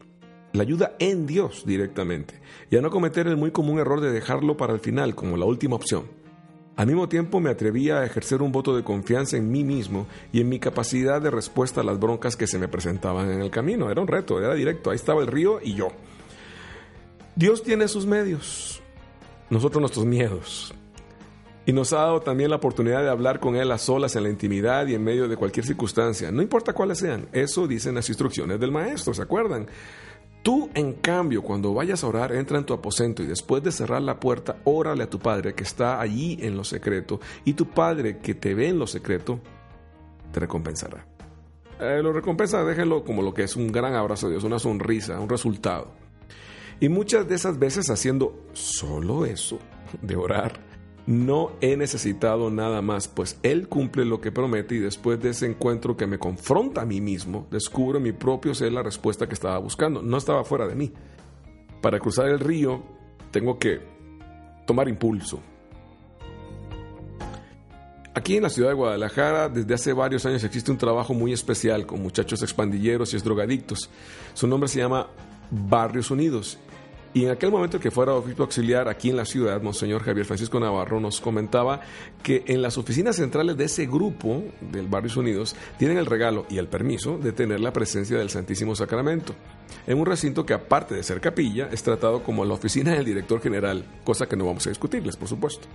la 0.54 0.64
ayuda 0.64 0.96
en 1.00 1.28
Dios 1.28 1.66
directamente, 1.68 2.42
y 2.72 2.78
a 2.78 2.82
no 2.82 2.90
cometer 2.90 3.28
el 3.28 3.38
muy 3.38 3.52
común 3.52 3.78
error 3.78 4.02
de 4.02 4.12
dejarlo 4.12 4.58
para 4.58 4.74
el 4.74 4.80
final 4.80 5.14
como 5.14 5.38
la 5.38 5.46
última 5.46 5.76
opción. 5.76 6.25
Al 6.76 6.88
mismo 6.88 7.08
tiempo 7.08 7.40
me 7.40 7.50
atrevía 7.50 8.00
a 8.00 8.06
ejercer 8.06 8.42
un 8.42 8.52
voto 8.52 8.76
de 8.76 8.84
confianza 8.84 9.38
en 9.38 9.50
mí 9.50 9.64
mismo 9.64 10.08
y 10.34 10.42
en 10.42 10.50
mi 10.50 10.60
capacidad 10.60 11.22
de 11.22 11.32
respuesta 11.32 11.82
a 11.82 11.84
las 11.86 12.00
broncas 12.00 12.36
que 12.36 12.48
se 12.48 12.60
me 12.60 12.68
presentaban 12.68 13.32
en 13.32 13.42
el 13.42 13.50
camino. 13.50 13.90
Era 13.90 14.02
un 14.02 14.08
reto, 14.08 14.40
era 14.40 14.54
directo, 14.54 14.90
ahí 14.90 14.96
estaba 14.98 15.22
el 15.22 15.28
río 15.28 15.60
y 15.62 15.74
yo. 15.74 15.88
Dios 17.36 17.64
tiene 17.64 17.88
sus 17.88 18.06
medios, 18.06 18.82
nosotros 19.50 19.80
nuestros 19.80 20.06
miedos. 20.06 20.74
Y 21.66 21.74
nos 21.74 21.94
ha 21.94 21.98
dado 21.98 22.22
también 22.22 22.50
la 22.50 22.58
oportunidad 22.58 23.02
de 23.02 23.10
hablar 23.10 23.40
con 23.40 23.56
Él 23.56 23.72
a 23.72 23.78
solas 23.78 24.16
en 24.16 24.24
la 24.24 24.30
intimidad 24.30 24.86
y 24.86 24.94
en 24.94 25.04
medio 25.04 25.28
de 25.28 25.36
cualquier 25.36 25.66
circunstancia, 25.66 26.30
no 26.30 26.42
importa 26.42 26.74
cuáles 26.74 27.00
sean. 27.00 27.28
Eso 27.32 27.68
dicen 27.68 27.96
las 27.96 28.08
instrucciones 28.10 28.60
del 28.60 28.72
Maestro, 28.72 29.14
¿se 29.14 29.22
acuerdan? 29.22 29.66
Tú, 30.46 30.70
en 30.76 30.94
cambio, 30.94 31.42
cuando 31.42 31.74
vayas 31.74 32.04
a 32.04 32.08
orar, 32.08 32.32
entra 32.32 32.60
en 32.60 32.68
tu 32.68 32.76
aposento 32.76 33.24
y 33.24 33.26
después 33.26 33.64
de 33.64 33.72
cerrar 33.72 34.04
la 34.04 34.20
puerta, 34.20 34.58
órale 34.64 35.02
a 35.02 35.10
tu 35.10 35.18
Padre 35.18 35.56
que 35.56 35.64
está 35.64 36.00
allí 36.00 36.38
en 36.40 36.56
lo 36.56 36.64
secreto, 36.64 37.20
y 37.46 37.54
tu 37.54 37.72
Padre 37.72 38.20
que 38.20 38.36
te 38.36 38.54
ve 38.54 38.70
en 38.70 38.78
lo 38.78 38.86
secreto, 38.86 39.40
te 40.32 40.40
recompensará. 40.40 41.08
Eh, 41.80 42.00
lo 42.04 42.14
recompensa, 42.14 42.64
déjenlo 42.64 43.04
como 43.04 43.24
lo 43.24 43.34
que 43.34 43.42
es 43.42 43.56
un 43.56 43.72
gran 43.72 43.96
abrazo 43.96 44.28
de 44.28 44.34
Dios, 44.34 44.44
una 44.44 44.60
sonrisa, 44.60 45.20
un 45.20 45.30
resultado. 45.30 45.88
Y 46.80 46.90
muchas 46.90 47.28
de 47.28 47.34
esas 47.34 47.58
veces 47.58 47.90
haciendo 47.90 48.46
solo 48.54 49.26
eso, 49.26 49.58
de 50.04 50.16
orar, 50.16 50.60
no 51.08 51.52
he 51.62 51.78
necesitado 51.78 52.50
nada 52.50 52.82
más, 52.82 53.08
pues 53.08 53.38
Él 53.44 53.68
cumple 53.68 54.06
lo 54.06 54.22
que 54.22 54.32
promete 54.32 54.76
y 54.76 54.80
después 54.80 55.22
de 55.22 55.30
ese 55.30 55.46
encuentro 55.46 55.96
que 55.96 56.08
me 56.08 56.18
confronta 56.18 56.82
a 56.82 56.86
mí 56.86 57.00
mismo, 57.00 57.48
descubro 57.52 58.00
mi 58.00 58.12
propio 58.12 58.56
ser 58.56 58.72
la 58.72 58.82
respuesta 58.82 59.28
que 59.28 59.36
estaba 59.36 59.58
buscando. 59.60 60.02
No 60.02 60.18
estaba 60.18 60.44
fuera 60.44 60.68
de 60.68 60.76
mí. 60.76 60.92
Para 61.82 62.00
cruzar 62.00 62.28
el 62.28 62.40
río 62.40 62.84
tengo 63.30 63.60
que 63.60 63.82
tomar 64.66 64.88
impulso. 64.88 65.40
Aquí 68.16 68.38
en 68.38 68.44
la 68.44 68.50
ciudad 68.50 68.70
de 68.70 68.76
Guadalajara, 68.76 69.50
desde 69.50 69.74
hace 69.74 69.94
varios 69.94 70.26
años 70.26 70.44
existe 70.44 70.72
un 70.72 70.78
trabajo 70.78 71.14
muy 71.14 71.34
especial 71.34 71.86
con 71.86 72.02
muchachos 72.02 72.42
expandilleros 72.42 73.14
y 73.14 73.18
drogadictos. 73.18 73.90
Su 74.34 74.48
nombre 74.48 74.70
se 74.70 74.80
llama 74.80 75.08
Barrios 75.52 76.10
Unidos 76.10 76.58
y 77.16 77.24
en 77.24 77.32
aquel 77.32 77.50
momento 77.50 77.80
que 77.80 77.92
fuera 77.92 78.14
obispo 78.14 78.44
auxiliar 78.44 78.90
aquí 78.90 79.10
en 79.10 79.16
la 79.16 79.24
ciudad, 79.24 79.62
Monseñor 79.62 80.04
Javier 80.04 80.26
Francisco 80.26 80.60
Navarro 80.60 81.00
nos 81.00 81.22
comentaba 81.22 81.80
que 82.22 82.44
en 82.46 82.62
las 82.62 82.78
oficinas 82.78 83.16
centrales 83.16 83.56
de 83.56 83.64
ese 83.64 83.86
grupo 83.86 84.44
del 84.60 84.88
Barrios 84.88 85.16
Unidos 85.16 85.56
tienen 85.80 85.98
el 85.98 86.08
regalo 86.08 86.46
y 86.50 86.58
el 86.58 86.68
permiso 86.68 87.18
de 87.18 87.32
tener 87.32 87.62
la 87.62 87.72
presencia 87.72 88.18
del 88.18 88.30
Santísimo 88.30 88.76
Sacramento, 88.76 89.34
en 89.88 89.98
un 89.98 90.06
recinto 90.06 90.46
que 90.46 90.54
aparte 90.54 90.94
de 90.94 91.04
ser 91.04 91.22
capilla, 91.22 91.70
es 91.72 91.84
tratado 91.84 92.22
como 92.22 92.44
la 92.44 92.56
oficina 92.56 92.92
del 92.92 93.06
director 93.06 93.40
general, 93.40 93.86
cosa 94.04 94.28
que 94.28 94.36
no 94.36 94.46
vamos 94.46 94.68
a 94.68 94.72
discutirles, 94.72 95.16
por 95.16 95.30
supuesto. 95.30 95.70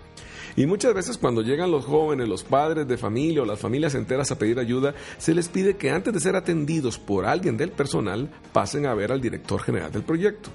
Y 0.56 0.66
muchas 0.66 0.92
veces 0.92 1.16
cuando 1.16 1.40
llegan 1.40 1.70
los 1.70 1.86
jóvenes, 1.86 2.28
los 2.28 2.44
padres 2.44 2.86
de 2.86 2.98
familia 2.98 3.40
o 3.40 3.46
las 3.46 3.58
familias 3.58 3.94
enteras 3.94 4.30
a 4.30 4.36
pedir 4.36 4.58
ayuda, 4.58 4.94
se 5.16 5.34
les 5.34 5.48
pide 5.48 5.78
que 5.78 5.90
antes 5.90 6.12
de 6.12 6.20
ser 6.20 6.36
atendidos 6.36 6.98
por 6.98 7.24
alguien 7.24 7.56
del 7.56 7.70
personal, 7.70 8.28
pasen 8.52 8.84
a 8.84 8.92
ver 8.92 9.10
al 9.10 9.22
director 9.22 9.62
general 9.62 9.90
del 9.90 10.02
proyecto 10.02 10.50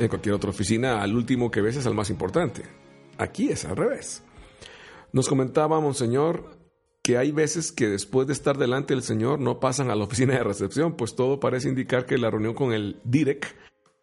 en 0.00 0.08
cualquier 0.08 0.34
otra 0.34 0.50
oficina, 0.50 1.02
al 1.02 1.14
último 1.14 1.50
que 1.50 1.60
ves 1.60 1.76
es 1.76 1.86
al 1.86 1.94
más 1.94 2.10
importante. 2.10 2.62
Aquí 3.18 3.50
es 3.50 3.66
al 3.66 3.76
revés. 3.76 4.22
Nos 5.12 5.28
comentaba 5.28 5.80
Monseñor 5.80 6.58
que 7.02 7.18
hay 7.18 7.32
veces 7.32 7.70
que 7.70 7.86
después 7.86 8.26
de 8.26 8.32
estar 8.32 8.56
delante 8.56 8.94
del 8.94 9.02
Señor 9.02 9.40
no 9.40 9.60
pasan 9.60 9.90
a 9.90 9.94
la 9.94 10.04
oficina 10.04 10.34
de 10.34 10.44
recepción, 10.44 10.96
pues 10.96 11.14
todo 11.14 11.38
parece 11.38 11.68
indicar 11.68 12.06
que 12.06 12.18
la 12.18 12.30
reunión 12.30 12.54
con 12.54 12.72
el 12.72 12.98
DIREC 13.04 13.54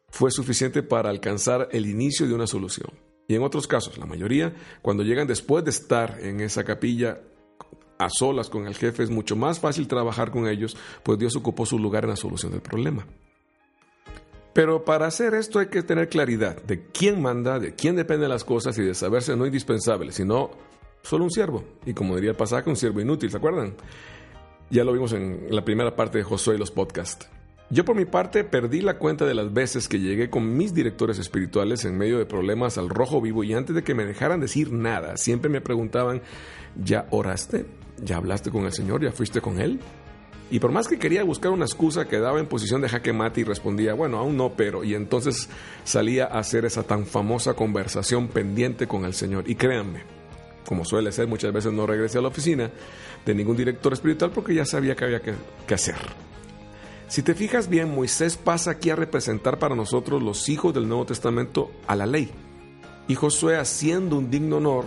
fue 0.10 0.30
suficiente 0.32 0.84
para 0.84 1.10
alcanzar 1.10 1.68
el 1.72 1.88
inicio 1.88 2.28
de 2.28 2.34
una 2.34 2.48
solución. 2.48 2.92
Y 3.28 3.36
en 3.36 3.44
otros 3.44 3.68
casos, 3.68 3.98
la 3.98 4.06
mayoría, 4.06 4.54
cuando 4.82 5.04
llegan 5.04 5.28
después 5.28 5.64
de 5.64 5.72
estar 5.72 6.20
en 6.22 6.40
esa 6.42 6.64
capilla 6.64 7.22
a 7.98 8.10
solas 8.10 8.50
con 8.50 8.68
el 8.68 8.76
jefe, 8.76 9.04
es 9.04 9.10
mucho 9.10 9.36
más 9.36 9.60
fácil 9.60 9.88
trabajar 9.88 10.30
con 10.32 10.48
ellos, 10.48 10.78
pues 11.04 11.18
Dios 11.18 11.36
ocupó 11.36 11.66
su 11.66 11.80
lugar 11.80 12.04
en 12.04 12.12
la 12.12 12.16
solución 12.16 12.52
del 12.52 12.62
problema. 12.62 13.06
Pero 14.58 14.84
para 14.84 15.06
hacer 15.06 15.36
esto 15.36 15.60
hay 15.60 15.68
que 15.68 15.84
tener 15.84 16.10
claridad 16.10 16.60
de 16.64 16.88
quién 16.88 17.22
manda, 17.22 17.60
de 17.60 17.76
quién 17.76 17.96
dependen 17.96 18.30
las 18.30 18.44
cosas 18.44 18.76
y 18.80 18.82
de 18.82 18.96
saberse 18.96 19.36
no 19.36 19.46
indispensable, 19.46 20.12
sino 20.12 20.50
solo 21.04 21.26
un 21.26 21.30
siervo. 21.30 21.64
Y 21.86 21.94
como 21.94 22.16
diría 22.16 22.32
el 22.32 22.36
pasaje, 22.36 22.68
un 22.68 22.76
siervo 22.76 23.00
inútil, 23.00 23.30
¿se 23.30 23.38
acuerdan? 23.38 23.76
Ya 24.72 24.84
lo 24.84 24.94
vimos 24.94 25.14
en 25.14 25.46
la 25.52 25.64
primera 25.64 25.96
parte 25.96 26.18
de 26.18 26.24
Josué 26.24 26.56
y 26.56 26.58
los 26.58 26.72
podcasts. 26.72 27.30
Yo 27.70 27.86
por 27.86 27.96
mi 27.96 28.06
parte 28.06 28.44
perdí 28.44 28.82
la 28.82 28.98
cuenta 28.98 29.28
de 29.28 29.36
las 29.36 29.54
veces 29.54 29.88
que 29.88 30.00
llegué 30.00 30.32
con 30.32 30.58
mis 30.58 30.74
directores 30.74 31.20
espirituales 31.20 31.86
en 31.86 31.96
medio 31.96 32.18
de 32.18 32.26
problemas 32.26 32.80
al 32.80 32.90
rojo 32.90 33.22
vivo 33.22 33.44
y 33.44 33.54
antes 33.54 33.76
de 33.76 33.84
que 33.84 33.94
me 33.94 34.06
dejaran 34.06 34.40
decir 34.40 34.72
nada, 34.72 35.18
siempre 35.18 35.52
me 35.52 35.62
preguntaban, 35.62 36.24
¿ya 36.84 37.06
oraste? 37.12 37.68
¿Ya 38.04 38.18
hablaste 38.18 38.50
con 38.50 38.66
el 38.66 38.74
Señor? 38.74 39.04
¿Ya 39.04 39.12
fuiste 39.12 39.40
con 39.40 39.62
Él? 39.62 39.80
Y 40.50 40.60
por 40.60 40.72
más 40.72 40.88
que 40.88 40.98
quería 40.98 41.24
buscar 41.24 41.52
una 41.52 41.66
excusa, 41.66 42.08
quedaba 42.08 42.40
en 42.40 42.48
posición 42.48 42.82
de 42.82 42.88
jaque 42.88 43.12
mate 43.12 43.42
y 43.42 43.44
respondía, 43.44 43.94
bueno, 43.94 44.18
aún 44.18 44.38
no, 44.38 44.54
pero. 44.54 44.84
Y 44.84 44.96
entonces 44.96 45.50
salía 45.84 46.26
a 46.26 46.40
hacer 46.40 46.64
esa 46.66 46.84
tan 46.84 47.06
famosa 47.06 47.54
conversación 47.54 48.30
pendiente 48.30 48.88
con 48.88 49.04
el 49.04 49.14
Señor. 49.14 49.50
Y 49.50 49.56
créanme, 49.56 50.04
como 50.66 50.86
suele 50.86 51.12
ser, 51.12 51.28
muchas 51.28 51.52
veces 51.52 51.74
no 51.74 51.86
regresé 51.86 52.20
a 52.20 52.22
la 52.22 52.30
oficina 52.30 52.72
de 53.26 53.36
ningún 53.36 53.58
director 53.58 53.92
espiritual 53.92 54.32
porque 54.32 54.54
ya 54.54 54.66
sabía 54.66 54.96
que 54.96 55.04
había 55.04 55.22
que, 55.22 55.34
que 55.68 55.74
hacer. 55.74 55.96
Si 57.10 57.24
te 57.24 57.36
fijas 57.36 57.68
bien, 57.70 57.94
Moisés 57.94 58.38
pasa 58.38 58.72
aquí 58.72 58.90
a 58.90 58.96
representar 58.96 59.60
para 59.60 59.76
nosotros 59.76 60.24
los 60.24 60.48
hijos 60.48 60.74
del 60.74 60.88
Nuevo 60.88 61.06
Testamento 61.06 61.72
a 61.88 61.96
la 61.96 62.06
ley. 62.06 62.30
Y 63.10 63.16
Josué, 63.16 63.58
haciendo 63.58 64.18
un 64.18 64.30
digno 64.30 64.58
honor 64.58 64.86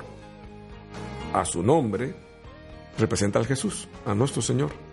a 1.32 1.44
su 1.44 1.62
nombre, 1.62 2.14
representa 2.98 3.38
al 3.38 3.46
Jesús, 3.46 3.88
a 4.04 4.14
nuestro 4.14 4.42
Señor. 4.42 4.89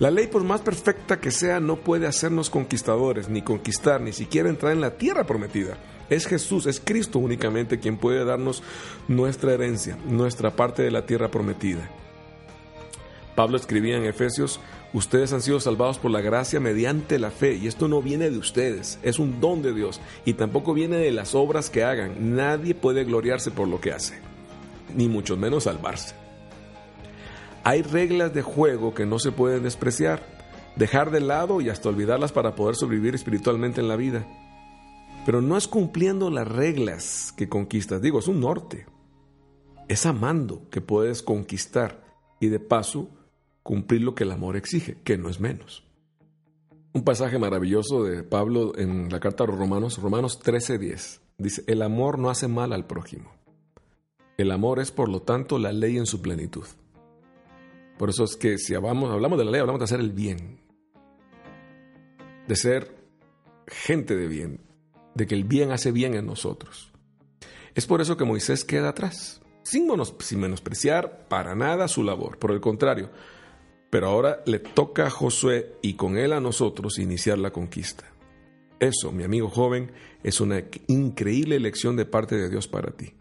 La 0.00 0.10
ley, 0.10 0.26
por 0.26 0.42
más 0.42 0.60
perfecta 0.60 1.20
que 1.20 1.30
sea, 1.30 1.60
no 1.60 1.76
puede 1.76 2.08
hacernos 2.08 2.50
conquistadores, 2.50 3.28
ni 3.28 3.42
conquistar, 3.42 4.00
ni 4.00 4.12
siquiera 4.12 4.48
entrar 4.48 4.72
en 4.72 4.80
la 4.80 4.96
tierra 4.96 5.24
prometida. 5.24 5.78
Es 6.10 6.26
Jesús, 6.26 6.66
es 6.66 6.80
Cristo 6.80 7.20
únicamente 7.20 7.78
quien 7.78 7.96
puede 7.96 8.24
darnos 8.24 8.62
nuestra 9.06 9.52
herencia, 9.52 9.96
nuestra 10.06 10.56
parte 10.56 10.82
de 10.82 10.90
la 10.90 11.06
tierra 11.06 11.30
prometida. 11.30 11.88
Pablo 13.36 13.56
escribía 13.56 13.96
en 13.96 14.04
Efesios, 14.04 14.60
ustedes 14.92 15.32
han 15.32 15.42
sido 15.42 15.60
salvados 15.60 15.98
por 15.98 16.10
la 16.10 16.20
gracia 16.20 16.58
mediante 16.58 17.18
la 17.20 17.30
fe, 17.30 17.54
y 17.54 17.68
esto 17.68 17.86
no 17.86 18.02
viene 18.02 18.30
de 18.30 18.38
ustedes, 18.38 18.98
es 19.02 19.20
un 19.20 19.40
don 19.40 19.62
de 19.62 19.72
Dios, 19.72 20.00
y 20.24 20.34
tampoco 20.34 20.74
viene 20.74 20.96
de 20.96 21.12
las 21.12 21.36
obras 21.36 21.70
que 21.70 21.84
hagan. 21.84 22.34
Nadie 22.34 22.74
puede 22.74 23.04
gloriarse 23.04 23.52
por 23.52 23.68
lo 23.68 23.80
que 23.80 23.92
hace, 23.92 24.18
ni 24.94 25.08
mucho 25.08 25.36
menos 25.36 25.64
salvarse. 25.64 26.23
Hay 27.66 27.80
reglas 27.80 28.34
de 28.34 28.42
juego 28.42 28.92
que 28.92 29.06
no 29.06 29.18
se 29.18 29.32
pueden 29.32 29.62
despreciar, 29.62 30.22
dejar 30.76 31.10
de 31.10 31.20
lado 31.20 31.62
y 31.62 31.70
hasta 31.70 31.88
olvidarlas 31.88 32.30
para 32.30 32.54
poder 32.54 32.76
sobrevivir 32.76 33.14
espiritualmente 33.14 33.80
en 33.80 33.88
la 33.88 33.96
vida. 33.96 34.26
Pero 35.24 35.40
no 35.40 35.56
es 35.56 35.66
cumpliendo 35.66 36.28
las 36.28 36.46
reglas 36.46 37.32
que 37.34 37.48
conquistas, 37.48 38.02
digo, 38.02 38.18
es 38.18 38.28
un 38.28 38.40
norte. 38.40 38.86
Es 39.88 40.04
amando 40.04 40.68
que 40.68 40.82
puedes 40.82 41.22
conquistar 41.22 42.04
y 42.38 42.48
de 42.48 42.60
paso 42.60 43.08
cumplir 43.62 44.02
lo 44.02 44.14
que 44.14 44.24
el 44.24 44.32
amor 44.32 44.56
exige, 44.56 44.98
que 45.02 45.16
no 45.16 45.30
es 45.30 45.40
menos. 45.40 45.84
Un 46.92 47.02
pasaje 47.02 47.38
maravilloso 47.38 48.04
de 48.04 48.24
Pablo 48.24 48.76
en 48.76 49.10
la 49.10 49.20
carta 49.20 49.44
a 49.44 49.46
los 49.46 49.58
Romanos, 49.58 50.02
Romanos 50.02 50.38
13:10, 50.38 51.20
dice, 51.38 51.64
el 51.66 51.80
amor 51.80 52.18
no 52.18 52.28
hace 52.28 52.46
mal 52.46 52.74
al 52.74 52.86
prójimo. 52.86 53.32
El 54.36 54.50
amor 54.50 54.80
es, 54.80 54.90
por 54.90 55.08
lo 55.08 55.22
tanto, 55.22 55.58
la 55.58 55.72
ley 55.72 55.96
en 55.96 56.04
su 56.04 56.20
plenitud. 56.20 56.66
Por 57.98 58.10
eso 58.10 58.24
es 58.24 58.36
que 58.36 58.58
si 58.58 58.74
hablamos, 58.74 59.10
hablamos 59.10 59.38
de 59.38 59.44
la 59.44 59.50
ley, 59.52 59.60
hablamos 59.60 59.80
de 59.80 59.84
hacer 59.84 60.00
el 60.00 60.12
bien, 60.12 60.58
de 62.48 62.56
ser 62.56 62.94
gente 63.66 64.16
de 64.16 64.26
bien, 64.26 64.60
de 65.14 65.26
que 65.26 65.34
el 65.34 65.44
bien 65.44 65.70
hace 65.70 65.92
bien 65.92 66.14
en 66.14 66.26
nosotros. 66.26 66.92
Es 67.74 67.86
por 67.86 68.00
eso 68.00 68.16
que 68.16 68.24
Moisés 68.24 68.64
queda 68.64 68.90
atrás, 68.90 69.40
sin, 69.62 69.86
menospreciar 70.38 71.28
para 71.28 71.54
nada 71.54 71.88
su 71.88 72.02
labor, 72.02 72.38
por 72.38 72.50
el 72.50 72.60
contrario. 72.60 73.10
Pero 73.90 74.08
ahora 74.08 74.42
le 74.44 74.58
toca 74.58 75.06
a 75.06 75.10
Josué 75.10 75.76
y 75.80 75.94
con 75.94 76.18
él 76.18 76.32
a 76.32 76.40
nosotros 76.40 76.98
iniciar 76.98 77.38
la 77.38 77.52
conquista. 77.52 78.04
Eso, 78.80 79.12
mi 79.12 79.22
amigo 79.22 79.48
joven, 79.48 79.92
es 80.24 80.40
una 80.40 80.64
increíble 80.88 81.60
lección 81.60 81.94
de 81.96 82.04
parte 82.04 82.36
de 82.36 82.50
Dios 82.50 82.66
para 82.66 82.90
ti 82.90 83.14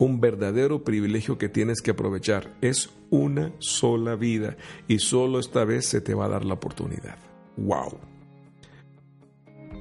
un 0.00 0.18
verdadero 0.18 0.82
privilegio 0.82 1.36
que 1.36 1.50
tienes 1.50 1.82
que 1.82 1.92
aprovechar. 1.92 2.56
Es 2.62 2.90
una 3.10 3.52
sola 3.58 4.16
vida 4.16 4.56
y 4.88 4.98
solo 4.98 5.38
esta 5.38 5.64
vez 5.64 5.86
se 5.86 6.00
te 6.00 6.14
va 6.14 6.24
a 6.24 6.30
dar 6.30 6.44
la 6.44 6.54
oportunidad. 6.54 7.18
¡Wow! 7.58 7.98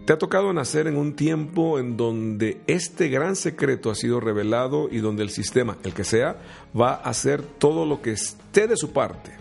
Te 0.06 0.14
ha 0.14 0.18
tocado 0.18 0.52
nacer 0.52 0.88
en 0.88 0.98
un 0.98 1.16
tiempo 1.16 1.80
en 1.80 1.96
donde 1.96 2.62
este 2.68 3.08
gran 3.08 3.36
secreto 3.38 3.90
ha 3.90 3.96
sido 3.96 4.20
revelado 4.20 4.90
y 4.92 4.98
donde 4.98 5.24
el 5.24 5.30
sistema, 5.30 5.78
el 5.84 5.94
que 5.94 6.04
sea, 6.04 6.38
va 6.80 6.96
a 6.96 7.10
hacer 7.10 7.42
todo 7.42 7.86
lo 7.86 8.02
que 8.02 8.12
esté 8.12 8.68
de 8.68 8.76
su 8.76 8.92
parte 8.92 9.32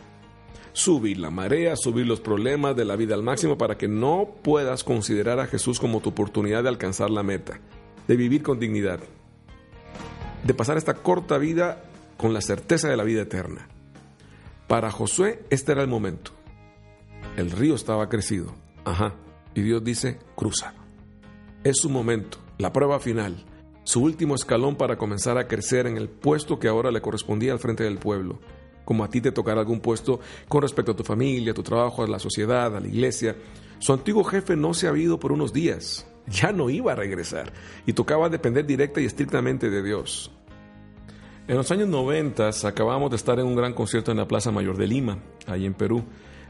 subir 0.75 1.19
la 1.19 1.31
marea, 1.31 1.75
subir 1.75 2.07
los 2.07 2.21
problemas 2.21 2.77
de 2.77 2.85
la 2.85 2.95
vida 2.95 3.17
al 3.17 3.25
máximo 3.25 3.59
para 3.59 3.77
que 3.77 3.89
no 3.89 4.29
puedas 4.43 4.85
considerar 4.85 5.41
a 5.41 5.49
Jesús 5.49 5.81
como 5.81 6.01
tu 6.01 6.11
oportunidad 6.11 6.63
de 6.63 6.69
alcanzar 6.69 7.11
la 7.11 7.25
meta, 7.25 7.59
de 8.07 8.17
vivir 8.17 8.45
con 8.45 8.61
dignidad, 8.61 9.01
de 10.45 10.55
pasar 10.55 10.77
esta 10.77 10.95
corta 10.95 11.39
vida 11.39 11.83
con 12.17 12.33
la 12.33 12.41
certeza 12.41 12.89
de 12.89 12.97
la 12.97 13.05
vida 13.05 13.23
eterna. 13.23 13.69
Para 14.67 14.91
Josué 14.91 15.45
este 15.51 15.73
era 15.73 15.83
el 15.83 15.89
momento. 15.89 16.33
El 17.37 17.51
río 17.51 17.75
estaba 17.75 18.09
crecido. 18.09 18.55
Ajá. 18.85 19.15
Y 19.55 19.63
Dios 19.63 19.83
dice, 19.83 20.19
cruza. 20.37 20.75
Es 21.65 21.79
su 21.79 21.91
momento, 21.91 22.39
la 22.59 22.73
prueba 22.73 23.01
final, 23.01 23.45
su 23.85 24.03
último 24.03 24.35
escalón 24.35 24.77
para 24.77 24.97
comenzar 24.97 25.39
a 25.39 25.49
crecer 25.49 25.87
en 25.87 25.97
el 25.97 26.09
puesto 26.09 26.59
que 26.59 26.69
ahora 26.69 26.91
le 26.91 27.01
correspondía 27.01 27.53
al 27.53 27.59
frente 27.59 27.85
del 27.85 27.99
pueblo 27.99 28.39
como 28.89 29.05
a 29.05 29.11
ti 29.11 29.21
te 29.21 29.33
tocará 29.33 29.61
algún 29.61 29.81
puesto 29.81 30.19
con 30.49 30.63
respecto 30.63 30.93
a 30.93 30.97
tu 30.97 31.05
familia, 31.05 31.51
a 31.51 31.55
tu 31.55 31.63
trabajo, 31.63 32.03
a 32.03 32.09
la 32.09 32.19
sociedad, 32.19 32.75
a 32.75 32.81
la 32.81 32.87
iglesia. 32.87 33.37
Su 33.81 33.93
antiguo 33.93 34.25
jefe 34.25 34.57
no 34.57 34.73
se 34.73 34.89
ha 34.89 34.97
ido 34.97 35.21
por 35.21 35.31
unos 35.31 35.53
días, 35.53 36.07
ya 36.31 36.53
no 36.53 36.71
iba 36.71 36.93
a 36.93 36.97
regresar 36.97 37.53
y 37.87 37.93
tocaba 37.93 38.29
depender 38.29 38.67
directa 38.67 39.01
y 39.01 39.05
estrictamente 39.05 39.71
de 39.71 39.83
Dios. 39.83 40.31
En 41.47 41.57
los 41.57 41.71
años 41.71 41.89
90 41.89 42.51
acabamos 42.65 43.11
de 43.11 43.17
estar 43.17 43.39
en 43.39 43.47
un 43.47 43.57
gran 43.57 43.73
concierto 43.73 44.11
en 44.11 44.19
la 44.19 44.29
Plaza 44.29 44.51
Mayor 44.51 44.77
de 44.77 44.87
Lima, 44.87 45.19
ahí 45.47 45.65
en 45.65 45.75
Perú, 45.75 46.05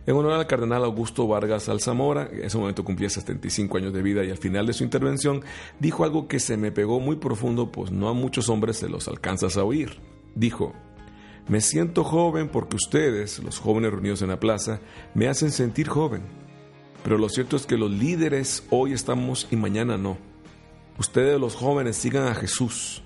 en 0.09 0.17
honor 0.17 0.33
al 0.33 0.47
cardenal 0.47 0.85
Augusto 0.85 1.29
Vargas 1.29 1.69
Alzamora, 1.69 2.31
en 2.33 2.45
ese 2.45 2.57
momento 2.57 2.83
cumplía 2.83 3.11
75 3.11 3.77
años 3.77 3.93
de 3.93 4.01
vida 4.01 4.25
y 4.25 4.31
al 4.31 4.39
final 4.39 4.67
de 4.67 4.73
su 4.73 4.83
intervención 4.83 5.43
dijo 5.79 6.03
algo 6.03 6.27
que 6.27 6.41
se 6.41 6.57
me 6.57 6.73
pegó 6.73 6.99
muy 6.99 7.17
profundo, 7.17 7.71
pues 7.71 7.93
no 7.93 8.09
a 8.09 8.15
muchos 8.15 8.49
hombres 8.49 8.79
se 8.79 8.89
los 8.89 9.07
alcanzas 9.07 9.59
a 9.59 9.65
oír. 9.65 10.01
Dijo, 10.35 10.73
me 11.47 11.61
siento 11.61 12.05
joven 12.05 12.49
porque 12.49 12.77
ustedes, 12.77 13.39
los 13.43 13.59
jóvenes 13.59 13.93
reunidos 13.93 14.23
en 14.23 14.29
la 14.29 14.41
plaza, 14.41 14.81
me 15.15 15.29
hacen 15.29 15.51
sentir 15.51 15.89
joven. 15.89 16.23
Pero 17.03 17.19
lo 17.19 17.29
cierto 17.29 17.57
es 17.57 17.67
que 17.67 17.77
los 17.77 17.91
líderes 17.91 18.65
hoy 18.71 18.93
estamos 18.93 19.47
y 19.51 19.57
mañana 19.57 19.97
no. 19.97 20.19
Ustedes 20.99 21.39
los 21.41 21.55
jóvenes 21.55 21.97
sigan 21.97 22.27
a 22.27 22.35
Jesús. 22.35 23.03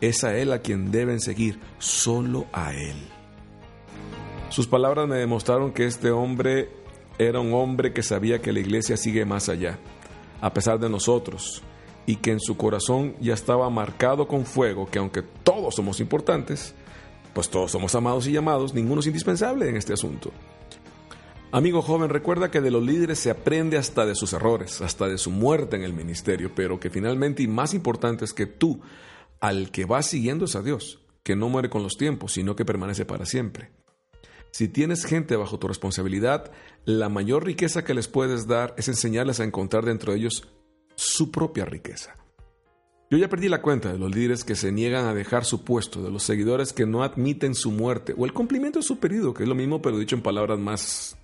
Es 0.00 0.24
a 0.24 0.36
Él 0.36 0.52
a 0.52 0.60
quien 0.60 0.90
deben 0.90 1.20
seguir, 1.20 1.58
solo 1.78 2.46
a 2.52 2.72
Él. 2.74 2.96
Sus 4.50 4.66
palabras 4.66 5.08
me 5.08 5.16
demostraron 5.16 5.72
que 5.72 5.86
este 5.86 6.10
hombre 6.10 6.70
era 7.18 7.40
un 7.40 7.52
hombre 7.52 7.92
que 7.92 8.02
sabía 8.02 8.40
que 8.40 8.52
la 8.52 8.60
iglesia 8.60 8.96
sigue 8.96 9.24
más 9.24 9.48
allá, 9.48 9.78
a 10.40 10.52
pesar 10.52 10.78
de 10.78 10.88
nosotros, 10.88 11.62
y 12.06 12.16
que 12.16 12.30
en 12.30 12.40
su 12.40 12.56
corazón 12.56 13.14
ya 13.20 13.34
estaba 13.34 13.68
marcado 13.70 14.26
con 14.26 14.46
fuego 14.46 14.86
que 14.86 14.98
aunque 14.98 15.22
todos 15.22 15.74
somos 15.74 16.00
importantes, 16.00 16.74
pues 17.34 17.50
todos 17.50 17.70
somos 17.70 17.94
amados 17.94 18.26
y 18.26 18.32
llamados, 18.32 18.72
ninguno 18.72 19.00
es 19.00 19.06
indispensable 19.06 19.68
en 19.68 19.76
este 19.76 19.92
asunto. 19.92 20.32
Amigo 21.50 21.80
joven, 21.80 22.10
recuerda 22.10 22.50
que 22.50 22.60
de 22.60 22.70
los 22.70 22.82
líderes 22.82 23.18
se 23.18 23.30
aprende 23.30 23.78
hasta 23.78 24.04
de 24.04 24.14
sus 24.14 24.34
errores, 24.34 24.82
hasta 24.82 25.08
de 25.08 25.16
su 25.16 25.30
muerte 25.30 25.76
en 25.76 25.82
el 25.82 25.94
ministerio, 25.94 26.52
pero 26.54 26.78
que 26.78 26.90
finalmente 26.90 27.42
y 27.42 27.48
más 27.48 27.72
importante 27.72 28.26
es 28.26 28.34
que 28.34 28.44
tú, 28.44 28.82
al 29.40 29.70
que 29.70 29.86
vas 29.86 30.04
siguiendo 30.04 30.44
es 30.44 30.56
a 30.56 30.62
Dios, 30.62 31.00
que 31.22 31.36
no 31.36 31.48
muere 31.48 31.70
con 31.70 31.82
los 31.82 31.96
tiempos, 31.96 32.32
sino 32.32 32.54
que 32.54 32.66
permanece 32.66 33.06
para 33.06 33.24
siempre. 33.24 33.70
Si 34.50 34.68
tienes 34.68 35.06
gente 35.06 35.36
bajo 35.36 35.58
tu 35.58 35.68
responsabilidad, 35.68 36.52
la 36.84 37.08
mayor 37.08 37.46
riqueza 37.46 37.82
que 37.82 37.94
les 37.94 38.08
puedes 38.08 38.46
dar 38.46 38.74
es 38.76 38.88
enseñarles 38.88 39.40
a 39.40 39.44
encontrar 39.44 39.86
dentro 39.86 40.12
de 40.12 40.18
ellos 40.18 40.46
su 40.96 41.30
propia 41.30 41.64
riqueza. 41.64 42.14
Yo 43.10 43.16
ya 43.16 43.30
perdí 43.30 43.48
la 43.48 43.62
cuenta 43.62 43.90
de 43.90 43.98
los 43.98 44.14
líderes 44.14 44.44
que 44.44 44.54
se 44.54 44.70
niegan 44.70 45.06
a 45.06 45.14
dejar 45.14 45.46
su 45.46 45.64
puesto, 45.64 46.02
de 46.02 46.10
los 46.10 46.24
seguidores 46.24 46.74
que 46.74 46.84
no 46.84 47.02
admiten 47.02 47.54
su 47.54 47.70
muerte 47.70 48.14
o 48.18 48.26
el 48.26 48.34
cumplimiento 48.34 48.80
de 48.80 48.84
su 48.84 48.98
pedido, 48.98 49.32
que 49.32 49.44
es 49.44 49.48
lo 49.48 49.54
mismo 49.54 49.80
pero 49.80 49.96
dicho 49.96 50.14
en 50.14 50.20
palabras 50.20 50.58
más 50.58 51.16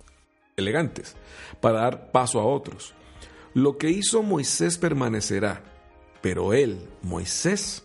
elegantes, 0.57 1.17
para 1.59 1.81
dar 1.81 2.11
paso 2.11 2.39
a 2.39 2.45
otros. 2.45 2.93
Lo 3.53 3.77
que 3.77 3.89
hizo 3.89 4.23
Moisés 4.23 4.77
permanecerá, 4.77 5.61
pero 6.21 6.53
él, 6.53 6.79
Moisés, 7.01 7.83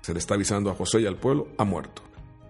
se 0.00 0.14
le 0.14 0.18
está 0.18 0.32
avisando 0.32 0.70
a 0.70 0.74
José 0.74 1.02
y 1.02 1.06
al 1.06 1.16
pueblo, 1.16 1.48
ha 1.58 1.64
muerto. 1.64 2.00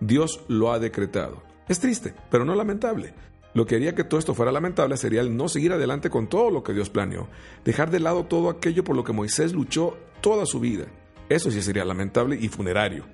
Dios 0.00 0.40
lo 0.46 0.70
ha 0.70 0.78
decretado. 0.78 1.42
Es 1.68 1.80
triste, 1.80 2.14
pero 2.30 2.44
no 2.44 2.54
lamentable. 2.54 3.14
Lo 3.52 3.66
que 3.66 3.74
haría 3.74 3.96
que 3.96 4.04
todo 4.04 4.20
esto 4.20 4.32
fuera 4.32 4.52
lamentable 4.52 4.96
sería 4.96 5.22
el 5.22 5.36
no 5.36 5.48
seguir 5.48 5.72
adelante 5.72 6.08
con 6.08 6.28
todo 6.28 6.50
lo 6.52 6.62
que 6.62 6.72
Dios 6.72 6.88
planeó, 6.88 7.26
dejar 7.64 7.90
de 7.90 7.98
lado 7.98 8.26
todo 8.26 8.50
aquello 8.50 8.84
por 8.84 8.94
lo 8.94 9.02
que 9.02 9.12
Moisés 9.12 9.54
luchó 9.54 9.96
toda 10.20 10.46
su 10.46 10.60
vida. 10.60 10.86
Eso 11.28 11.50
sí 11.50 11.62
sería 11.62 11.84
lamentable 11.84 12.38
y 12.40 12.48
funerario. 12.48 13.06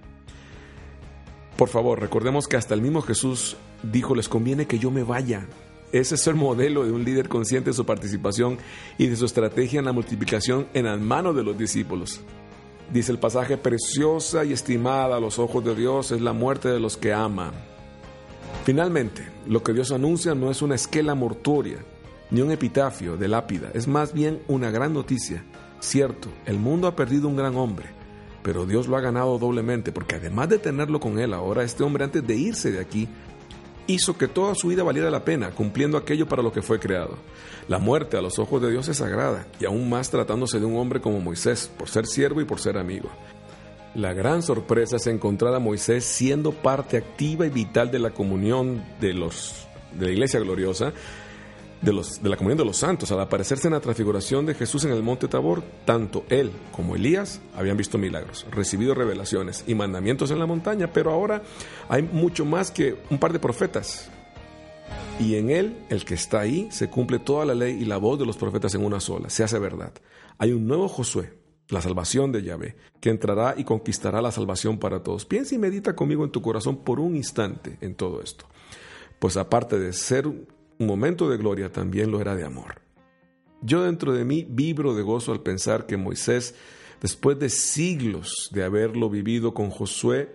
Por 1.56 1.70
favor, 1.70 2.00
recordemos 2.00 2.48
que 2.48 2.58
hasta 2.58 2.74
el 2.74 2.82
mismo 2.82 3.00
Jesús 3.00 3.56
dijo, 3.82 4.14
les 4.14 4.28
conviene 4.28 4.66
que 4.66 4.78
yo 4.78 4.90
me 4.90 5.04
vaya. 5.04 5.46
Ese 5.94 6.16
es 6.16 6.26
el 6.26 6.34
modelo 6.34 6.84
de 6.84 6.90
un 6.90 7.04
líder 7.04 7.28
consciente 7.28 7.70
de 7.70 7.74
su 7.74 7.86
participación 7.86 8.58
y 8.98 9.06
de 9.06 9.14
su 9.14 9.26
estrategia 9.26 9.78
en 9.78 9.84
la 9.84 9.92
multiplicación 9.92 10.66
en 10.74 10.86
las 10.86 11.00
manos 11.00 11.36
de 11.36 11.44
los 11.44 11.56
discípulos. 11.56 12.20
Dice 12.92 13.12
el 13.12 13.20
pasaje, 13.20 13.56
preciosa 13.56 14.44
y 14.44 14.52
estimada 14.52 15.16
a 15.16 15.20
los 15.20 15.38
ojos 15.38 15.64
de 15.64 15.76
Dios 15.76 16.10
es 16.10 16.20
la 16.20 16.32
muerte 16.32 16.68
de 16.68 16.80
los 16.80 16.96
que 16.96 17.12
aman. 17.12 17.52
Finalmente, 18.64 19.22
lo 19.46 19.62
que 19.62 19.72
Dios 19.72 19.92
anuncia 19.92 20.34
no 20.34 20.50
es 20.50 20.62
una 20.62 20.74
esquela 20.74 21.14
mortuoria, 21.14 21.78
ni 22.32 22.40
un 22.40 22.50
epitafio 22.50 23.16
de 23.16 23.28
lápida, 23.28 23.70
es 23.72 23.86
más 23.86 24.12
bien 24.12 24.42
una 24.48 24.72
gran 24.72 24.92
noticia 24.92 25.44
Cierto, 25.84 26.30
el 26.46 26.58
mundo 26.58 26.88
ha 26.88 26.96
perdido 26.96 27.28
un 27.28 27.36
gran 27.36 27.54
hombre, 27.56 27.90
pero 28.42 28.64
Dios 28.64 28.88
lo 28.88 28.96
ha 28.96 29.02
ganado 29.02 29.38
doblemente, 29.38 29.92
porque 29.92 30.16
además 30.16 30.48
de 30.48 30.58
tenerlo 30.58 30.98
con 30.98 31.18
él 31.18 31.34
ahora, 31.34 31.62
este 31.62 31.82
hombre 31.82 32.04
antes 32.04 32.26
de 32.26 32.34
irse 32.34 32.72
de 32.72 32.80
aquí, 32.80 33.06
hizo 33.86 34.16
que 34.16 34.28
toda 34.28 34.54
su 34.54 34.68
vida 34.68 34.82
valiera 34.82 35.10
la 35.10 35.24
pena, 35.24 35.50
cumpliendo 35.50 35.98
aquello 35.98 36.26
para 36.26 36.42
lo 36.42 36.52
que 36.52 36.62
fue 36.62 36.78
creado. 36.78 37.16
La 37.68 37.78
muerte 37.78 38.16
a 38.16 38.22
los 38.22 38.38
ojos 38.38 38.60
de 38.62 38.70
Dios 38.70 38.88
es 38.88 38.98
sagrada, 38.98 39.46
y 39.60 39.64
aún 39.64 39.88
más 39.88 40.10
tratándose 40.10 40.60
de 40.60 40.66
un 40.66 40.76
hombre 40.76 41.00
como 41.00 41.20
Moisés, 41.20 41.70
por 41.76 41.88
ser 41.88 42.06
siervo 42.06 42.40
y 42.40 42.44
por 42.44 42.60
ser 42.60 42.78
amigo. 42.78 43.10
La 43.94 44.12
gran 44.12 44.42
sorpresa 44.42 44.96
es 44.96 45.06
encontrar 45.06 45.54
a 45.54 45.60
Moisés 45.60 46.04
siendo 46.04 46.52
parte 46.52 46.96
activa 46.96 47.46
y 47.46 47.50
vital 47.50 47.90
de 47.90 48.00
la 48.00 48.10
comunión 48.10 48.84
de 49.00 49.14
los 49.14 49.66
de 49.92 50.06
la 50.06 50.12
iglesia 50.12 50.40
gloriosa, 50.40 50.92
de, 51.84 51.92
los, 51.92 52.22
de 52.22 52.28
la 52.28 52.36
comunión 52.36 52.58
de 52.58 52.64
los 52.64 52.78
santos. 52.78 53.12
Al 53.12 53.20
aparecerse 53.20 53.68
en 53.68 53.74
la 53.74 53.80
transfiguración 53.80 54.46
de 54.46 54.54
Jesús 54.54 54.84
en 54.84 54.92
el 54.92 55.02
monte 55.02 55.28
Tabor, 55.28 55.62
tanto 55.84 56.24
él 56.28 56.50
como 56.72 56.96
Elías 56.96 57.40
habían 57.54 57.76
visto 57.76 57.98
milagros, 57.98 58.46
recibido 58.50 58.94
revelaciones 58.94 59.64
y 59.66 59.74
mandamientos 59.74 60.30
en 60.30 60.38
la 60.38 60.46
montaña, 60.46 60.92
pero 60.92 61.12
ahora 61.12 61.42
hay 61.88 62.02
mucho 62.02 62.44
más 62.44 62.70
que 62.70 62.96
un 63.10 63.18
par 63.18 63.32
de 63.32 63.38
profetas. 63.38 64.10
Y 65.20 65.36
en 65.36 65.50
él, 65.50 65.76
el 65.90 66.04
que 66.04 66.14
está 66.14 66.40
ahí, 66.40 66.68
se 66.72 66.90
cumple 66.90 67.20
toda 67.20 67.44
la 67.44 67.54
ley 67.54 67.80
y 67.80 67.84
la 67.84 67.98
voz 67.98 68.18
de 68.18 68.26
los 68.26 68.36
profetas 68.36 68.74
en 68.74 68.84
una 68.84 68.98
sola, 68.98 69.30
se 69.30 69.44
hace 69.44 69.58
verdad. 69.58 69.92
Hay 70.38 70.52
un 70.52 70.66
nuevo 70.66 70.88
Josué, 70.88 71.34
la 71.68 71.80
salvación 71.80 72.32
de 72.32 72.42
Yahvé, 72.42 72.76
que 73.00 73.10
entrará 73.10 73.54
y 73.56 73.64
conquistará 73.64 74.20
la 74.20 74.32
salvación 74.32 74.78
para 74.78 75.02
todos. 75.02 75.24
Piensa 75.24 75.54
y 75.54 75.58
medita 75.58 75.94
conmigo 75.94 76.24
en 76.24 76.30
tu 76.30 76.42
corazón 76.42 76.78
por 76.82 76.98
un 76.98 77.14
instante 77.14 77.78
en 77.80 77.94
todo 77.94 78.20
esto. 78.22 78.46
Pues 79.20 79.36
aparte 79.36 79.78
de 79.78 79.92
ser 79.92 80.30
un 80.78 80.86
momento 80.86 81.28
de 81.28 81.36
gloria 81.36 81.70
también 81.70 82.10
lo 82.10 82.20
era 82.20 82.34
de 82.34 82.44
amor. 82.44 82.82
Yo 83.62 83.82
dentro 83.82 84.12
de 84.12 84.24
mí 84.24 84.46
vibro 84.48 84.94
de 84.94 85.02
gozo 85.02 85.32
al 85.32 85.40
pensar 85.40 85.86
que 85.86 85.96
Moisés, 85.96 86.54
después 87.00 87.38
de 87.38 87.48
siglos 87.48 88.50
de 88.52 88.62
haberlo 88.62 89.08
vivido 89.08 89.54
con 89.54 89.70
Josué, 89.70 90.34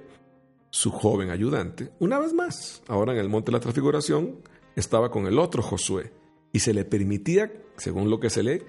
su 0.71 0.91
joven 0.91 1.29
ayudante, 1.29 1.91
una 1.99 2.19
vez 2.19 2.33
más, 2.33 2.81
ahora 2.87 3.13
en 3.13 3.19
el 3.19 3.29
monte 3.29 3.51
de 3.51 3.57
la 3.57 3.59
transfiguración, 3.59 4.41
estaba 4.75 5.11
con 5.11 5.27
el 5.27 5.39
otro 5.39 5.61
Josué, 5.61 6.11
y 6.51 6.59
se 6.59 6.73
le 6.73 6.85
permitía, 6.85 7.51
según 7.77 8.09
lo 8.09 8.19
que 8.19 8.29
se 8.29 8.43
lee, 8.43 8.63